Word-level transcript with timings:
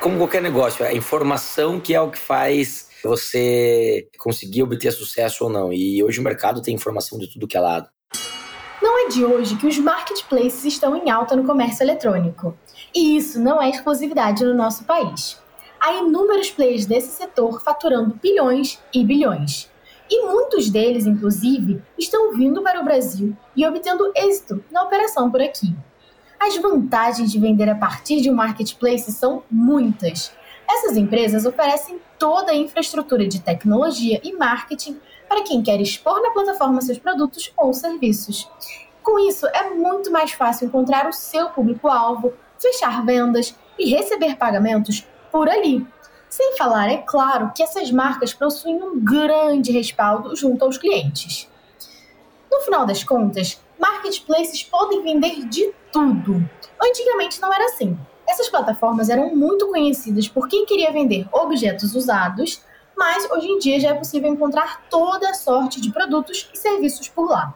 Como 0.00 0.16
qualquer 0.16 0.40
negócio, 0.40 0.86
a 0.86 0.92
informação 0.92 1.80
que 1.80 1.92
é 1.92 2.00
o 2.00 2.08
que 2.08 2.18
faz 2.18 2.88
você 3.02 4.08
conseguir 4.16 4.62
obter 4.62 4.92
sucesso 4.92 5.44
ou 5.44 5.50
não. 5.50 5.72
E 5.72 6.02
hoje 6.04 6.20
o 6.20 6.22
mercado 6.22 6.62
tem 6.62 6.74
informação 6.74 7.18
de 7.18 7.26
tudo 7.26 7.48
que 7.48 7.56
é 7.56 7.60
lado. 7.60 7.88
Não 8.80 9.06
é 9.06 9.08
de 9.08 9.24
hoje 9.24 9.56
que 9.56 9.66
os 9.66 9.76
marketplaces 9.76 10.64
estão 10.64 10.96
em 10.96 11.10
alta 11.10 11.34
no 11.34 11.44
comércio 11.44 11.82
eletrônico. 11.82 12.56
E 12.94 13.16
isso 13.16 13.40
não 13.40 13.60
é 13.60 13.70
exclusividade 13.70 14.44
no 14.44 14.54
nosso 14.54 14.84
país. 14.84 15.36
Há 15.80 15.92
inúmeros 15.94 16.50
players 16.50 16.86
desse 16.86 17.10
setor 17.10 17.60
faturando 17.64 18.14
bilhões 18.22 18.78
e 18.94 19.04
bilhões. 19.04 19.68
E 20.08 20.26
muitos 20.26 20.70
deles, 20.70 21.06
inclusive, 21.06 21.82
estão 21.98 22.32
vindo 22.32 22.62
para 22.62 22.80
o 22.80 22.84
Brasil 22.84 23.36
e 23.54 23.66
obtendo 23.66 24.12
êxito 24.16 24.64
na 24.70 24.84
operação 24.84 25.28
por 25.28 25.42
aqui. 25.42 25.74
As 26.40 26.56
vantagens 26.56 27.32
de 27.32 27.38
vender 27.38 27.68
a 27.68 27.74
partir 27.74 28.20
de 28.20 28.30
um 28.30 28.34
marketplace 28.34 29.10
são 29.10 29.42
muitas. 29.50 30.32
Essas 30.70 30.96
empresas 30.96 31.44
oferecem 31.44 32.00
toda 32.18 32.52
a 32.52 32.56
infraestrutura 32.56 33.26
de 33.26 33.40
tecnologia 33.40 34.20
e 34.22 34.32
marketing 34.32 35.00
para 35.28 35.42
quem 35.42 35.62
quer 35.62 35.80
expor 35.80 36.22
na 36.22 36.30
plataforma 36.30 36.80
seus 36.80 36.98
produtos 36.98 37.52
ou 37.56 37.72
serviços. 37.74 38.48
Com 39.02 39.18
isso, 39.18 39.46
é 39.48 39.70
muito 39.70 40.12
mais 40.12 40.32
fácil 40.32 40.66
encontrar 40.66 41.08
o 41.08 41.12
seu 41.12 41.50
público-alvo, 41.50 42.32
fechar 42.58 43.04
vendas 43.04 43.54
e 43.78 43.90
receber 43.90 44.36
pagamentos 44.36 45.04
por 45.32 45.48
ali. 45.48 45.86
Sem 46.28 46.56
falar, 46.56 46.90
é 46.90 46.98
claro, 46.98 47.52
que 47.54 47.62
essas 47.62 47.90
marcas 47.90 48.34
possuem 48.34 48.82
um 48.82 49.02
grande 49.02 49.72
respaldo 49.72 50.36
junto 50.36 50.64
aos 50.64 50.76
clientes. 50.76 51.48
No 52.50 52.60
final 52.60 52.84
das 52.84 53.02
contas, 53.02 53.60
marketplaces 53.78 54.62
podem 54.62 55.02
vender 55.02 55.46
de 55.46 55.72
tudo. 55.92 56.48
Antigamente 56.82 57.40
não 57.40 57.52
era 57.52 57.66
assim. 57.66 57.98
Essas 58.28 58.48
plataformas 58.48 59.08
eram 59.08 59.34
muito 59.34 59.68
conhecidas 59.68 60.28
por 60.28 60.48
quem 60.48 60.66
queria 60.66 60.92
vender 60.92 61.26
objetos 61.32 61.94
usados, 61.94 62.62
mas 62.96 63.28
hoje 63.30 63.46
em 63.46 63.58
dia 63.58 63.80
já 63.80 63.90
é 63.90 63.94
possível 63.94 64.28
encontrar 64.30 64.84
toda 64.90 65.30
a 65.30 65.34
sorte 65.34 65.80
de 65.80 65.92
produtos 65.92 66.50
e 66.52 66.58
serviços 66.58 67.08
por 67.08 67.30
lá. 67.30 67.54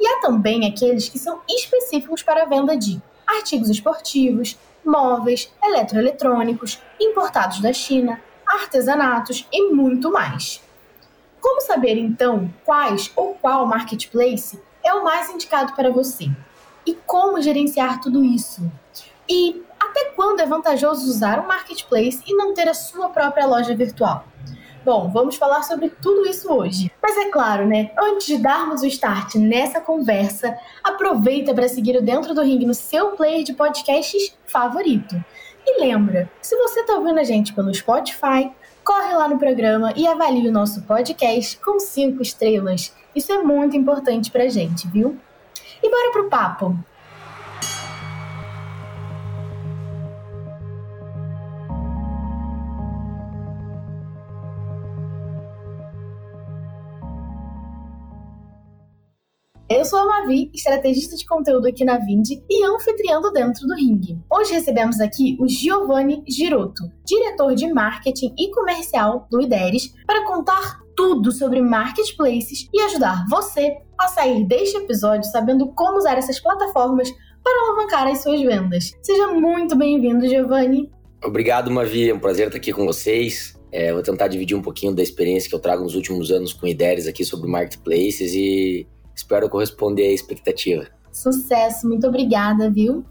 E 0.00 0.06
há 0.06 0.20
também 0.20 0.66
aqueles 0.66 1.08
que 1.08 1.18
são 1.18 1.40
específicos 1.48 2.22
para 2.22 2.42
a 2.42 2.46
venda 2.46 2.76
de 2.76 3.00
artigos 3.26 3.70
esportivos, 3.70 4.58
móveis, 4.84 5.52
eletroeletrônicos, 5.62 6.80
importados 7.00 7.60
da 7.60 7.72
China, 7.72 8.20
artesanatos 8.46 9.46
e 9.52 9.70
muito 9.70 10.10
mais. 10.10 10.60
Como 11.40 11.60
saber 11.60 11.96
então 11.96 12.52
quais 12.64 13.12
ou 13.14 13.34
qual 13.34 13.66
marketplace 13.66 14.60
é 14.84 14.92
o 14.94 15.04
mais 15.04 15.30
indicado 15.30 15.74
para 15.74 15.90
você? 15.90 16.30
E 16.86 16.94
como 17.06 17.40
gerenciar 17.40 18.00
tudo 18.00 18.24
isso? 18.24 18.70
E 19.28 19.62
até 19.78 20.06
quando 20.16 20.40
é 20.40 20.46
vantajoso 20.46 21.08
usar 21.08 21.38
um 21.38 21.46
marketplace 21.46 22.22
e 22.26 22.34
não 22.34 22.54
ter 22.54 22.68
a 22.68 22.74
sua 22.74 23.08
própria 23.08 23.46
loja 23.46 23.74
virtual? 23.74 24.24
Bom, 24.84 25.08
vamos 25.10 25.36
falar 25.36 25.62
sobre 25.62 25.90
tudo 25.90 26.26
isso 26.26 26.52
hoje. 26.52 26.90
Mas 27.00 27.16
é 27.16 27.30
claro, 27.30 27.68
né? 27.68 27.92
Antes 27.96 28.26
de 28.26 28.38
darmos 28.38 28.82
o 28.82 28.86
start 28.86 29.36
nessa 29.36 29.80
conversa, 29.80 30.58
aproveita 30.82 31.54
para 31.54 31.68
seguir 31.68 31.96
o 31.96 32.02
Dentro 32.02 32.34
do 32.34 32.42
Ring 32.42 32.66
no 32.66 32.74
seu 32.74 33.12
player 33.12 33.44
de 33.44 33.52
podcasts 33.52 34.36
favorito. 34.44 35.14
E 35.64 35.80
lembra, 35.80 36.28
se 36.40 36.56
você 36.56 36.80
está 36.80 36.94
ouvindo 36.94 37.20
a 37.20 37.24
gente 37.24 37.52
pelo 37.52 37.72
Spotify, 37.72 38.50
corre 38.82 39.14
lá 39.14 39.28
no 39.28 39.38
programa 39.38 39.92
e 39.94 40.04
avalie 40.08 40.48
o 40.48 40.52
nosso 40.52 40.82
podcast 40.82 41.56
com 41.58 41.78
cinco 41.78 42.20
estrelas. 42.20 42.92
Isso 43.14 43.30
é 43.30 43.42
muito 43.42 43.76
importante 43.76 44.30
pra 44.30 44.48
gente, 44.48 44.88
viu? 44.88 45.18
E 45.82 45.90
bora 45.90 46.12
pro 46.12 46.30
papo! 46.30 46.76
Eu 59.68 59.86
sou 59.86 59.98
a 59.98 60.06
Mavi, 60.06 60.50
estrategista 60.54 61.16
de 61.16 61.26
conteúdo 61.26 61.66
aqui 61.66 61.84
na 61.84 61.98
Vind 61.98 62.28
e 62.48 62.64
anfitriã 62.64 63.20
do 63.20 63.30
Dentro 63.32 63.66
do 63.66 63.74
Ring. 63.74 64.22
Hoje 64.30 64.52
recebemos 64.52 65.00
aqui 65.00 65.36
o 65.40 65.48
Giovanni 65.48 66.22
Girotto, 66.28 66.84
diretor 67.04 67.54
de 67.54 67.72
marketing 67.72 68.34
e 68.38 68.50
comercial 68.50 69.26
do 69.30 69.40
IDERES, 69.40 69.94
para 70.06 70.26
contar 70.26 70.81
tudo 70.96 71.32
sobre 71.32 71.60
marketplaces 71.60 72.68
e 72.72 72.80
ajudar 72.82 73.24
você 73.28 73.76
a 73.98 74.08
sair 74.08 74.44
deste 74.44 74.76
episódio 74.76 75.30
sabendo 75.30 75.68
como 75.68 75.98
usar 75.98 76.18
essas 76.18 76.40
plataformas 76.40 77.10
para 77.42 77.60
alavancar 77.64 78.06
as 78.06 78.22
suas 78.22 78.40
vendas. 78.40 78.92
Seja 79.02 79.28
muito 79.28 79.76
bem-vindo, 79.76 80.28
Giovanni. 80.28 80.90
Obrigado, 81.24 81.70
Mavi. 81.70 82.10
É 82.10 82.14
um 82.14 82.18
prazer 82.18 82.46
estar 82.46 82.58
aqui 82.58 82.72
com 82.72 82.84
vocês. 82.84 83.58
É, 83.70 83.92
vou 83.92 84.02
tentar 84.02 84.28
dividir 84.28 84.56
um 84.56 84.62
pouquinho 84.62 84.94
da 84.94 85.02
experiência 85.02 85.48
que 85.48 85.54
eu 85.54 85.60
trago 85.60 85.82
nos 85.82 85.94
últimos 85.94 86.30
anos 86.30 86.52
com 86.52 86.66
IDERES 86.66 87.06
aqui 87.06 87.24
sobre 87.24 87.48
marketplaces 87.48 88.34
e 88.34 88.86
espero 89.14 89.48
corresponder 89.48 90.08
à 90.08 90.12
expectativa. 90.12 90.88
Sucesso, 91.12 91.86
muito 91.86 92.06
obrigada, 92.06 92.70
viu? 92.70 93.04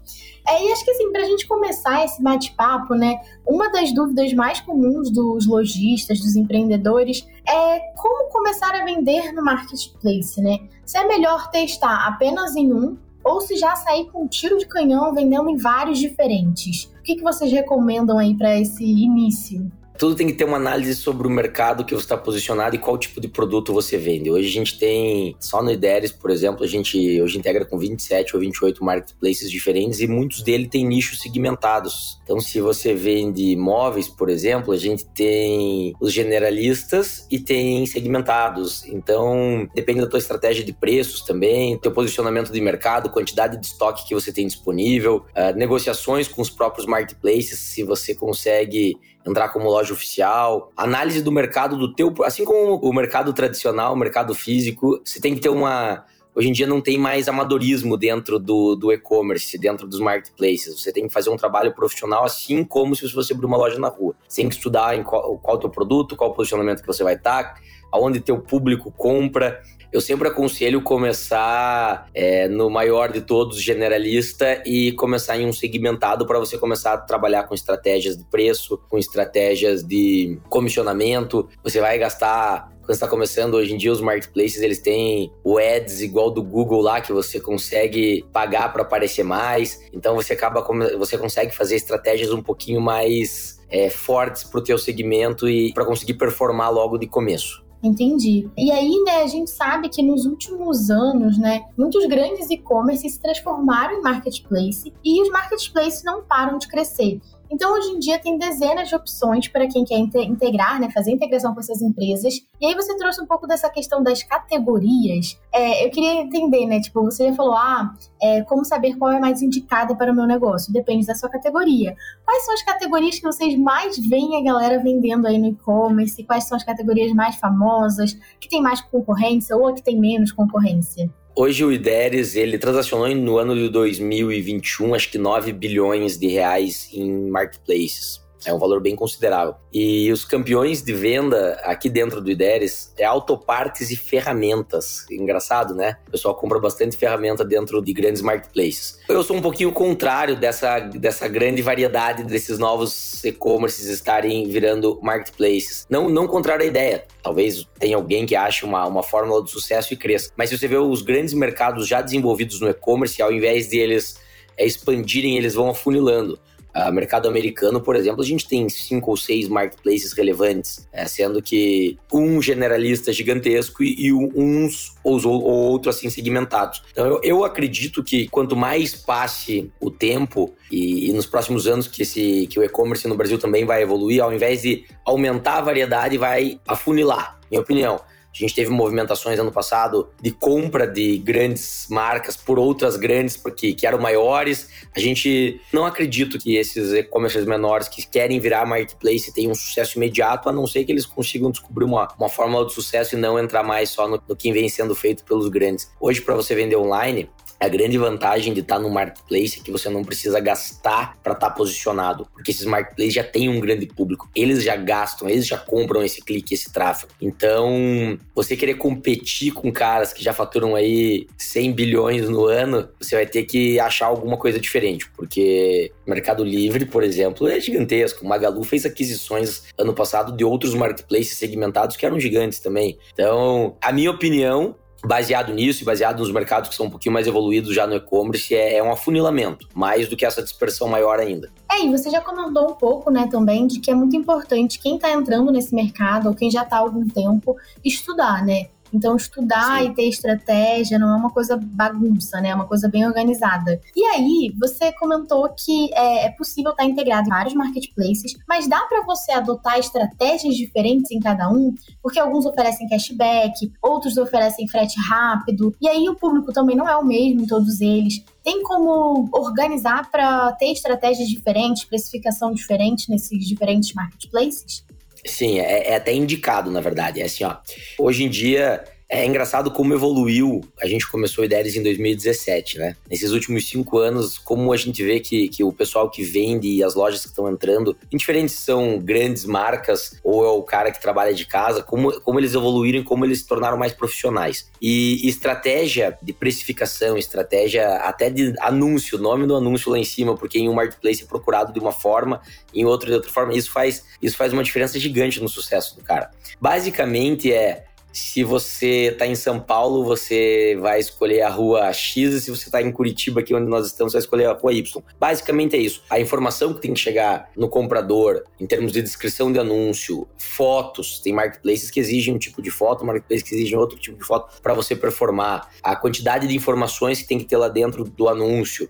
É, 0.46 0.66
e 0.66 0.72
acho 0.72 0.84
que 0.84 0.90
assim, 0.90 1.12
para 1.12 1.22
a 1.22 1.26
gente 1.26 1.46
começar 1.46 2.04
esse 2.04 2.20
bate-papo, 2.20 2.94
né, 2.94 3.20
uma 3.46 3.70
das 3.70 3.94
dúvidas 3.94 4.32
mais 4.32 4.60
comuns 4.60 5.08
dos 5.10 5.46
lojistas, 5.46 6.18
dos 6.18 6.34
empreendedores, 6.34 7.26
é 7.48 7.78
como 7.96 8.28
começar 8.30 8.74
a 8.74 8.84
vender 8.84 9.32
no 9.32 9.44
marketplace, 9.44 10.40
né? 10.40 10.58
Se 10.84 10.98
é 10.98 11.06
melhor 11.06 11.48
testar 11.50 12.08
apenas 12.08 12.56
em 12.56 12.72
um 12.72 12.98
ou 13.24 13.40
se 13.40 13.56
já 13.56 13.76
sair 13.76 14.10
com 14.10 14.24
um 14.24 14.28
tiro 14.28 14.58
de 14.58 14.66
canhão 14.66 15.14
vendendo 15.14 15.48
em 15.48 15.56
vários 15.56 15.98
diferentes. 15.98 16.90
O 16.98 17.02
que, 17.02 17.14
que 17.14 17.22
vocês 17.22 17.52
recomendam 17.52 18.18
aí 18.18 18.36
para 18.36 18.58
esse 18.58 18.84
início? 18.84 19.70
Tudo 20.02 20.16
tem 20.16 20.26
que 20.26 20.32
ter 20.32 20.42
uma 20.42 20.56
análise 20.56 20.96
sobre 20.96 21.28
o 21.28 21.30
mercado 21.30 21.84
que 21.84 21.94
você 21.94 22.02
está 22.02 22.16
posicionado 22.16 22.74
e 22.74 22.78
qual 22.80 22.98
tipo 22.98 23.20
de 23.20 23.28
produto 23.28 23.72
você 23.72 23.96
vende. 23.96 24.32
Hoje 24.32 24.48
a 24.48 24.50
gente 24.50 24.76
tem, 24.76 25.36
só 25.38 25.62
no 25.62 25.70
IDERES, 25.70 26.10
por 26.10 26.32
exemplo, 26.32 26.64
a 26.64 26.66
gente 26.66 27.22
hoje 27.22 27.38
integra 27.38 27.64
com 27.64 27.78
27 27.78 28.34
ou 28.34 28.40
28 28.40 28.84
marketplaces 28.84 29.48
diferentes 29.48 30.00
e 30.00 30.08
muitos 30.08 30.42
deles 30.42 30.66
têm 30.68 30.84
nichos 30.84 31.20
segmentados. 31.20 32.20
Então, 32.24 32.40
se 32.40 32.60
você 32.60 32.94
vende 32.94 33.54
móveis, 33.54 34.08
por 34.08 34.28
exemplo, 34.28 34.72
a 34.72 34.76
gente 34.76 35.04
tem 35.04 35.94
os 36.00 36.12
generalistas 36.12 37.24
e 37.30 37.38
tem 37.38 37.86
segmentados. 37.86 38.84
Então, 38.86 39.68
depende 39.72 40.00
da 40.00 40.08
tua 40.08 40.18
estratégia 40.18 40.64
de 40.64 40.72
preços 40.72 41.20
também, 41.20 41.78
teu 41.78 41.92
posicionamento 41.92 42.50
de 42.50 42.60
mercado, 42.60 43.08
quantidade 43.08 43.56
de 43.56 43.66
estoque 43.66 44.08
que 44.08 44.14
você 44.16 44.32
tem 44.32 44.48
disponível, 44.48 45.24
uh, 45.28 45.56
negociações 45.56 46.26
com 46.26 46.42
os 46.42 46.50
próprios 46.50 46.88
marketplaces, 46.88 47.60
se 47.60 47.84
você 47.84 48.16
consegue 48.16 48.98
entrar 49.26 49.48
como 49.50 49.68
loja 49.68 49.92
oficial, 49.92 50.70
análise 50.76 51.22
do 51.22 51.30
mercado 51.30 51.76
do 51.76 51.92
teu, 51.92 52.12
assim 52.24 52.44
como 52.44 52.76
o 52.76 52.92
mercado 52.92 53.32
tradicional, 53.32 53.94
o 53.94 53.96
mercado 53.96 54.34
físico, 54.34 55.00
você 55.04 55.20
tem 55.20 55.34
que 55.34 55.40
ter 55.40 55.48
uma 55.48 56.04
Hoje 56.34 56.48
em 56.48 56.52
dia 56.52 56.66
não 56.66 56.80
tem 56.80 56.96
mais 56.96 57.28
amadorismo 57.28 57.94
dentro 57.94 58.38
do, 58.38 58.74
do 58.74 58.90
e-commerce, 58.90 59.58
dentro 59.58 59.86
dos 59.86 60.00
marketplaces. 60.00 60.80
Você 60.80 60.90
tem 60.90 61.06
que 61.06 61.12
fazer 61.12 61.28
um 61.28 61.36
trabalho 61.36 61.74
profissional 61.74 62.24
assim 62.24 62.64
como 62.64 62.96
se 62.96 63.06
você 63.12 63.34
abrir 63.34 63.44
uma 63.44 63.58
loja 63.58 63.78
na 63.78 63.88
rua. 63.88 64.14
Você 64.26 64.40
tem 64.40 64.48
que 64.48 64.54
estudar 64.54 64.96
em 64.96 65.02
qual, 65.02 65.36
qual 65.38 65.58
o 65.58 65.60
teu 65.60 65.68
produto, 65.68 66.16
qual 66.16 66.30
o 66.30 66.34
posicionamento 66.34 66.80
que 66.80 66.86
você 66.86 67.04
vai 67.04 67.16
estar, 67.16 67.60
aonde 67.92 68.18
teu 68.18 68.40
público 68.40 68.90
compra, 68.90 69.60
eu 69.92 70.00
sempre 70.00 70.28
aconselho 70.28 70.80
começar 70.80 72.08
é, 72.14 72.48
no 72.48 72.70
maior 72.70 73.12
de 73.12 73.20
todos, 73.20 73.62
generalista, 73.62 74.62
e 74.64 74.92
começar 74.92 75.36
em 75.38 75.46
um 75.46 75.52
segmentado 75.52 76.26
para 76.26 76.38
você 76.38 76.56
começar 76.56 76.94
a 76.94 76.98
trabalhar 76.98 77.44
com 77.44 77.54
estratégias 77.54 78.16
de 78.16 78.24
preço, 78.24 78.80
com 78.88 78.96
estratégias 78.98 79.82
de 79.84 80.38
comissionamento. 80.48 81.46
Você 81.62 81.80
vai 81.80 81.98
gastar 81.98 82.72
quando 82.82 82.94
está 82.94 83.06
começando 83.06 83.54
hoje 83.54 83.74
em 83.74 83.76
dia 83.76 83.92
os 83.92 84.00
marketplaces 84.00 84.60
eles 84.60 84.80
têm 84.80 85.30
o 85.44 85.56
ads 85.56 86.00
igual 86.00 86.30
do 86.30 86.42
Google 86.42 86.80
lá 86.80 87.00
que 87.00 87.12
você 87.12 87.38
consegue 87.38 88.24
pagar 88.32 88.72
para 88.72 88.82
aparecer 88.82 89.22
mais 89.22 89.80
então 89.92 90.16
você 90.16 90.32
acaba 90.32 90.66
você 90.98 91.16
consegue 91.16 91.54
fazer 91.54 91.76
estratégias 91.76 92.32
um 92.32 92.42
pouquinho 92.42 92.80
mais 92.80 93.60
é, 93.70 93.88
fortes 93.88 94.42
para 94.42 94.58
o 94.58 94.64
teu 94.64 94.76
segmento 94.76 95.48
e 95.48 95.72
para 95.72 95.84
conseguir 95.84 96.14
performar 96.14 96.72
logo 96.72 96.98
de 96.98 97.06
começo 97.06 97.61
Entendi. 97.82 98.48
E 98.56 98.70
aí, 98.70 99.02
né, 99.04 99.22
a 99.22 99.26
gente 99.26 99.50
sabe 99.50 99.88
que 99.88 100.02
nos 100.02 100.24
últimos 100.24 100.88
anos, 100.88 101.36
né, 101.36 101.64
muitos 101.76 102.06
grandes 102.06 102.48
e-commerce 102.48 103.08
se 103.08 103.20
transformaram 103.20 103.98
em 103.98 104.02
marketplace 104.02 104.92
e 105.04 105.20
os 105.20 105.28
marketplaces 105.30 106.04
não 106.04 106.22
param 106.22 106.58
de 106.58 106.68
crescer. 106.68 107.20
Então, 107.52 107.74
hoje 107.74 107.88
em 107.90 107.98
dia, 107.98 108.18
tem 108.18 108.38
dezenas 108.38 108.88
de 108.88 108.94
opções 108.94 109.46
para 109.46 109.68
quem 109.68 109.84
quer 109.84 109.98
integrar, 109.98 110.80
né, 110.80 110.90
fazer 110.90 111.12
integração 111.12 111.52
com 111.52 111.60
essas 111.60 111.82
empresas. 111.82 112.40
E 112.58 112.64
aí, 112.64 112.74
você 112.74 112.96
trouxe 112.96 113.20
um 113.20 113.26
pouco 113.26 113.46
dessa 113.46 113.68
questão 113.68 114.02
das 114.02 114.22
categorias. 114.22 115.38
É, 115.52 115.84
eu 115.84 115.90
queria 115.90 116.22
entender, 116.22 116.64
né? 116.64 116.80
Tipo, 116.80 117.02
você 117.02 117.28
já 117.28 117.34
falou, 117.34 117.52
ah, 117.52 117.94
é, 118.22 118.40
como 118.42 118.64
saber 118.64 118.96
qual 118.96 119.12
é 119.12 119.20
mais 119.20 119.42
indicada 119.42 119.94
para 119.94 120.10
o 120.10 120.14
meu 120.14 120.26
negócio? 120.26 120.72
Depende 120.72 121.06
da 121.06 121.14
sua 121.14 121.28
categoria. 121.28 121.94
Quais 122.24 122.42
são 122.46 122.54
as 122.54 122.62
categorias 122.62 123.16
que 123.16 123.22
vocês 123.22 123.54
mais 123.58 123.98
veem 123.98 124.38
a 124.38 124.42
galera 124.42 124.82
vendendo 124.82 125.26
aí 125.26 125.38
no 125.38 125.48
e-commerce? 125.48 126.24
Quais 126.24 126.44
são 126.44 126.56
as 126.56 126.64
categorias 126.64 127.12
mais 127.12 127.36
famosas, 127.36 128.14
que 128.40 128.48
tem 128.48 128.62
mais 128.62 128.80
concorrência 128.80 129.54
ou 129.54 129.74
que 129.74 129.82
tem 129.82 130.00
menos 130.00 130.32
concorrência? 130.32 131.12
Hoje 131.34 131.64
o 131.64 131.72
IDERES, 131.72 132.36
ele 132.36 132.58
transacionou 132.58 133.08
no 133.14 133.38
ano 133.38 133.54
de 133.54 133.70
2021, 133.70 134.94
acho 134.94 135.10
que 135.10 135.16
9 135.16 135.50
bilhões 135.54 136.18
de 136.18 136.26
reais 136.26 136.90
em 136.92 137.30
marketplaces. 137.30 138.20
É 138.44 138.52
um 138.52 138.58
valor 138.58 138.80
bem 138.80 138.96
considerável. 138.96 139.54
E 139.72 140.10
os 140.12 140.24
campeões 140.24 140.82
de 140.82 140.92
venda 140.92 141.60
aqui 141.64 141.88
dentro 141.88 142.20
do 142.20 142.30
IDERES 142.30 142.92
é 142.98 143.04
autopartes 143.04 143.90
e 143.90 143.96
ferramentas. 143.96 145.06
Engraçado, 145.10 145.74
né? 145.74 145.96
O 146.08 146.10
pessoal 146.12 146.34
compra 146.34 146.58
bastante 146.58 146.96
ferramenta 146.96 147.44
dentro 147.44 147.82
de 147.82 147.92
grandes 147.92 148.22
marketplaces. 148.22 148.98
Eu 149.08 149.22
sou 149.22 149.36
um 149.36 149.42
pouquinho 149.42 149.72
contrário 149.72 150.36
dessa, 150.36 150.80
dessa 150.80 151.28
grande 151.28 151.62
variedade 151.62 152.24
desses 152.24 152.58
novos 152.58 153.22
e-commerces 153.24 153.86
estarem 153.86 154.48
virando 154.48 154.98
marketplaces. 155.02 155.86
Não, 155.88 156.08
não 156.08 156.26
contrário 156.26 156.64
à 156.64 156.66
ideia. 156.66 157.04
Talvez 157.22 157.66
tenha 157.78 157.96
alguém 157.96 158.26
que 158.26 158.34
ache 158.34 158.64
uma, 158.64 158.86
uma 158.86 159.02
fórmula 159.02 159.42
de 159.42 159.50
sucesso 159.50 159.92
e 159.94 159.96
cresça. 159.96 160.30
Mas 160.36 160.50
se 160.50 160.58
você 160.58 160.66
vê 160.66 160.76
os 160.76 161.02
grandes 161.02 161.34
mercados 161.34 161.86
já 161.86 162.02
desenvolvidos 162.02 162.60
no 162.60 162.68
e-commerce, 162.68 163.22
ao 163.22 163.32
invés 163.32 163.68
de 163.68 163.78
eles 163.78 164.20
é, 164.56 164.66
expandirem, 164.66 165.36
eles 165.36 165.54
vão 165.54 165.70
afunilando. 165.70 166.38
Uh, 166.74 166.92
mercado 166.92 167.28
americano, 167.28 167.80
por 167.80 167.96
exemplo, 167.96 168.22
a 168.22 168.24
gente 168.24 168.48
tem 168.48 168.68
cinco 168.68 169.10
ou 169.10 169.16
seis 169.16 169.46
marketplaces 169.48 170.12
relevantes, 170.12 170.88
é, 170.90 171.06
sendo 171.06 171.42
que 171.42 171.98
um 172.12 172.40
generalista 172.40 173.12
gigantesco 173.12 173.82
e, 173.82 174.06
e 174.06 174.12
uns 174.12 174.94
ou, 175.04 175.20
ou 175.24 175.70
outros 175.70 175.96
assim 175.96 176.08
segmentados. 176.08 176.82
Então 176.90 177.06
eu, 177.06 177.20
eu, 177.22 177.44
acredito 177.44 178.02
que 178.02 178.26
quanto 178.28 178.56
mais 178.56 178.94
passe 178.94 179.70
o 179.80 179.90
tempo 179.90 180.54
e, 180.70 181.10
e 181.10 181.12
nos 181.12 181.26
próximos 181.26 181.66
anos 181.66 181.86
que, 181.86 182.02
esse, 182.02 182.46
que 182.46 182.58
o 182.58 182.62
e-commerce 182.62 183.06
no 183.06 183.16
Brasil 183.16 183.38
também 183.38 183.66
vai 183.66 183.82
evoluir, 183.82 184.22
ao 184.22 184.32
invés 184.32 184.62
de 184.62 184.84
aumentar 185.04 185.58
a 185.58 185.62
variedade, 185.62 186.16
vai 186.16 186.58
afunilar, 186.66 187.38
minha 187.50 187.60
opinião. 187.60 188.00
A 188.34 188.38
gente 188.38 188.54
teve 188.54 188.70
movimentações 188.70 189.38
ano 189.38 189.52
passado 189.52 190.08
de 190.20 190.30
compra 190.30 190.86
de 190.86 191.18
grandes 191.18 191.86
marcas 191.90 192.36
por 192.36 192.58
outras 192.58 192.96
grandes, 192.96 193.36
porque 193.36 193.74
que 193.74 193.86
eram 193.86 194.00
maiores. 194.00 194.68
A 194.96 195.00
gente 195.00 195.60
não 195.72 195.84
acredita 195.84 196.38
que 196.38 196.56
esses 196.56 196.92
e-commerces 196.92 197.44
menores 197.44 197.88
que 197.88 198.06
querem 198.06 198.40
virar 198.40 198.64
marketplace 198.64 199.32
tenham 199.34 199.52
um 199.52 199.54
sucesso 199.54 199.98
imediato, 199.98 200.48
a 200.48 200.52
não 200.52 200.66
ser 200.66 200.84
que 200.84 200.92
eles 200.92 201.04
consigam 201.04 201.50
descobrir 201.50 201.84
uma, 201.84 202.08
uma 202.18 202.28
fórmula 202.28 202.66
de 202.66 202.72
sucesso 202.72 203.14
e 203.14 203.18
não 203.18 203.38
entrar 203.38 203.62
mais 203.62 203.90
só 203.90 204.08
no, 204.08 204.22
no 204.26 204.34
que 204.34 204.50
vem 204.52 204.68
sendo 204.68 204.94
feito 204.94 205.24
pelos 205.24 205.48
grandes. 205.48 205.90
Hoje, 206.00 206.22
para 206.22 206.34
você 206.34 206.54
vender 206.54 206.76
online, 206.76 207.28
a 207.62 207.68
grande 207.68 207.96
vantagem 207.96 208.52
de 208.52 208.60
estar 208.60 208.80
no 208.80 208.90
marketplace 208.90 209.60
é 209.60 209.62
que 209.62 209.70
você 209.70 209.88
não 209.88 210.02
precisa 210.02 210.40
gastar 210.40 211.16
para 211.22 211.32
estar 211.32 211.50
tá 211.50 211.54
posicionado, 211.54 212.26
porque 212.32 212.50
esses 212.50 212.66
marketplaces 212.66 213.14
já 213.14 213.22
têm 213.22 213.48
um 213.48 213.60
grande 213.60 213.86
público, 213.86 214.28
eles 214.34 214.64
já 214.64 214.74
gastam, 214.74 215.28
eles 215.28 215.46
já 215.46 215.56
compram 215.56 216.02
esse 216.02 216.20
clique, 216.20 216.54
esse 216.54 216.72
tráfego. 216.72 217.12
Então, 217.20 218.18
você 218.34 218.56
querer 218.56 218.74
competir 218.74 219.52
com 219.52 219.70
caras 219.70 220.12
que 220.12 220.24
já 220.24 220.32
faturam 220.32 220.74
aí 220.74 221.28
100 221.38 221.72
bilhões 221.72 222.28
no 222.28 222.46
ano, 222.46 222.88
você 223.00 223.14
vai 223.14 223.26
ter 223.26 223.44
que 223.44 223.78
achar 223.78 224.06
alguma 224.06 224.36
coisa 224.36 224.58
diferente, 224.58 225.08
porque 225.16 225.92
Mercado 226.04 226.44
Livre, 226.44 226.84
por 226.84 227.04
exemplo, 227.04 227.46
é 227.46 227.60
gigantesco. 227.60 228.26
Magalu 228.26 228.64
fez 228.64 228.84
aquisições 228.84 229.62
ano 229.78 229.94
passado 229.94 230.36
de 230.36 230.44
outros 230.44 230.74
marketplaces 230.74 231.36
segmentados 231.36 231.96
que 231.96 232.04
eram 232.04 232.18
gigantes 232.18 232.58
também. 232.58 232.98
Então, 233.12 233.76
a 233.80 233.92
minha 233.92 234.10
opinião 234.10 234.74
baseado 235.04 235.52
nisso 235.52 235.82
e 235.82 235.84
baseado 235.84 236.20
nos 236.20 236.30
mercados 236.30 236.68
que 236.70 236.74
são 236.74 236.86
um 236.86 236.90
pouquinho 236.90 237.12
mais 237.12 237.26
evoluídos 237.26 237.74
já 237.74 237.86
no 237.86 237.94
e-commerce, 237.94 238.54
é, 238.54 238.76
é, 238.76 238.82
um 238.82 238.92
afunilamento, 238.92 239.68
mais 239.74 240.08
do 240.08 240.16
que 240.16 240.24
essa 240.24 240.42
dispersão 240.42 240.88
maior 240.88 241.18
ainda. 241.18 241.50
É, 241.70 241.84
e 241.84 241.90
você 241.90 242.10
já 242.10 242.20
comentou 242.20 242.70
um 242.70 242.74
pouco, 242.74 243.10
né, 243.10 243.28
também, 243.30 243.66
de 243.66 243.80
que 243.80 243.90
é 243.90 243.94
muito 243.94 244.16
importante 244.16 244.78
quem 244.78 244.96
está 244.96 245.10
entrando 245.10 245.50
nesse 245.50 245.74
mercado 245.74 246.28
ou 246.28 246.34
quem 246.34 246.50
já 246.50 246.62
está 246.62 246.76
há 246.76 246.80
algum 246.80 247.06
tempo 247.08 247.56
estudar, 247.84 248.44
né? 248.44 248.68
Então, 248.92 249.16
estudar 249.16 249.80
Sim. 249.80 249.88
e 249.88 249.94
ter 249.94 250.08
estratégia 250.08 250.98
não 250.98 251.14
é 251.14 251.16
uma 251.16 251.30
coisa 251.30 251.56
bagunça, 251.56 252.40
né? 252.40 252.50
É 252.50 252.54
uma 252.54 252.66
coisa 252.66 252.88
bem 252.88 253.06
organizada. 253.06 253.80
E 253.96 254.04
aí, 254.04 254.54
você 254.58 254.92
comentou 254.92 255.48
que 255.50 255.92
é, 255.94 256.26
é 256.26 256.30
possível 256.30 256.72
estar 256.72 256.84
integrado 256.84 257.26
em 257.26 257.30
vários 257.30 257.54
marketplaces, 257.54 258.34
mas 258.48 258.68
dá 258.68 258.80
para 258.82 259.02
você 259.04 259.32
adotar 259.32 259.78
estratégias 259.78 260.54
diferentes 260.54 261.10
em 261.10 261.20
cada 261.20 261.50
um? 261.50 261.74
Porque 262.02 262.18
alguns 262.18 262.46
oferecem 262.46 262.88
cashback, 262.88 263.72
outros 263.80 264.16
oferecem 264.16 264.68
frete 264.68 264.98
rápido, 265.08 265.74
e 265.80 265.88
aí 265.88 266.08
o 266.08 266.16
público 266.16 266.52
também 266.52 266.76
não 266.76 266.88
é 266.88 266.96
o 266.96 267.04
mesmo 267.04 267.42
em 267.42 267.46
todos 267.46 267.80
eles. 267.80 268.24
Tem 268.42 268.62
como 268.62 269.28
organizar 269.32 270.10
para 270.10 270.52
ter 270.52 270.72
estratégias 270.72 271.28
diferentes, 271.28 271.84
precificação 271.84 272.52
diferente 272.52 273.10
nesses 273.10 273.46
diferentes 273.46 273.94
marketplaces? 273.94 274.84
Sim, 275.24 275.60
é, 275.60 275.90
é, 275.90 275.96
até 275.96 276.12
indicado, 276.12 276.70
na 276.70 276.80
verdade. 276.80 277.20
É 277.20 277.24
assim, 277.24 277.44
ó. 277.44 277.56
Hoje 277.98 278.24
em 278.24 278.28
dia, 278.28 278.84
é 279.12 279.26
engraçado 279.26 279.70
como 279.70 279.92
evoluiu. 279.92 280.62
A 280.80 280.86
gente 280.86 281.06
começou 281.06 281.44
Ideias 281.44 281.76
em 281.76 281.82
2017, 281.82 282.78
né? 282.78 282.96
Nesses 283.10 283.30
últimos 283.32 283.68
cinco 283.68 283.98
anos, 283.98 284.38
como 284.38 284.72
a 284.72 284.76
gente 284.76 285.04
vê 285.04 285.20
que, 285.20 285.48
que 285.48 285.62
o 285.62 285.70
pessoal 285.70 286.08
que 286.08 286.24
vende 286.24 286.66
e 286.66 286.82
as 286.82 286.94
lojas 286.94 287.20
que 287.20 287.28
estão 287.28 287.46
entrando, 287.50 287.94
indiferente 288.10 288.52
se 288.52 288.62
são 288.62 288.98
grandes 288.98 289.44
marcas 289.44 290.18
ou 290.24 290.46
é 290.46 290.48
o 290.48 290.62
cara 290.62 290.90
que 290.90 291.00
trabalha 291.00 291.34
de 291.34 291.44
casa, 291.44 291.82
como, 291.82 292.18
como 292.22 292.40
eles 292.40 292.54
evoluíram 292.54 293.04
como 293.04 293.24
eles 293.26 293.40
se 293.40 293.46
tornaram 293.46 293.76
mais 293.76 293.92
profissionais. 293.92 294.70
E 294.80 295.28
estratégia 295.28 296.16
de 296.22 296.32
precificação, 296.32 297.18
estratégia 297.18 297.96
até 297.96 298.30
de 298.30 298.54
anúncio, 298.60 299.18
nome 299.18 299.46
do 299.46 299.54
anúncio 299.54 299.92
lá 299.92 299.98
em 299.98 300.04
cima, 300.04 300.34
porque 300.34 300.58
em 300.58 300.70
um 300.70 300.74
marketplace 300.74 301.22
é 301.22 301.26
procurado 301.26 301.70
de 301.70 301.78
uma 301.78 301.92
forma, 301.92 302.40
em 302.72 302.86
outro 302.86 303.08
de 303.08 303.14
outra 303.14 303.30
forma. 303.30 303.52
Isso 303.54 303.70
faz, 303.70 304.06
isso 304.22 304.38
faz 304.38 304.54
uma 304.54 304.64
diferença 304.64 304.98
gigante 304.98 305.38
no 305.38 305.50
sucesso 305.50 305.96
do 305.96 306.02
cara. 306.02 306.30
Basicamente 306.58 307.52
é 307.52 307.84
se 308.12 308.44
você 308.44 309.08
está 309.12 309.26
em 309.26 309.34
São 309.34 309.58
Paulo, 309.58 310.04
você 310.04 310.76
vai 310.80 311.00
escolher 311.00 311.42
a 311.42 311.48
rua 311.48 311.92
X, 311.92 312.34
e 312.34 312.40
se 312.40 312.50
você 312.50 312.64
está 312.66 312.82
em 312.82 312.92
Curitiba, 312.92 313.40
aqui 313.40 313.54
onde 313.54 313.68
nós 313.68 313.86
estamos, 313.86 314.12
você 314.12 314.18
vai 314.18 314.24
escolher 314.24 314.46
a 314.46 314.52
rua 314.52 314.72
Y. 314.72 315.02
Basicamente 315.18 315.76
é 315.76 315.78
isso. 315.78 316.02
A 316.10 316.20
informação 316.20 316.74
que 316.74 316.80
tem 316.80 316.92
que 316.92 317.00
chegar 317.00 317.50
no 317.56 317.68
comprador, 317.68 318.44
em 318.60 318.66
termos 318.66 318.92
de 318.92 319.00
descrição 319.00 319.50
de 319.52 319.58
anúncio, 319.58 320.28
fotos, 320.36 321.20
tem 321.20 321.32
marketplaces 321.32 321.90
que 321.90 322.00
exigem 322.00 322.34
um 322.34 322.38
tipo 322.38 322.60
de 322.60 322.70
foto, 322.70 323.04
marketplaces 323.04 323.48
que 323.48 323.54
exigem 323.54 323.78
outro 323.78 323.98
tipo 323.98 324.18
de 324.18 324.24
foto 324.24 324.60
para 324.60 324.74
você 324.74 324.94
performar, 324.94 325.68
a 325.82 325.96
quantidade 325.96 326.46
de 326.46 326.54
informações 326.54 327.22
que 327.22 327.28
tem 327.28 327.38
que 327.38 327.44
ter 327.44 327.56
lá 327.56 327.68
dentro 327.68 328.04
do 328.04 328.28
anúncio. 328.28 328.88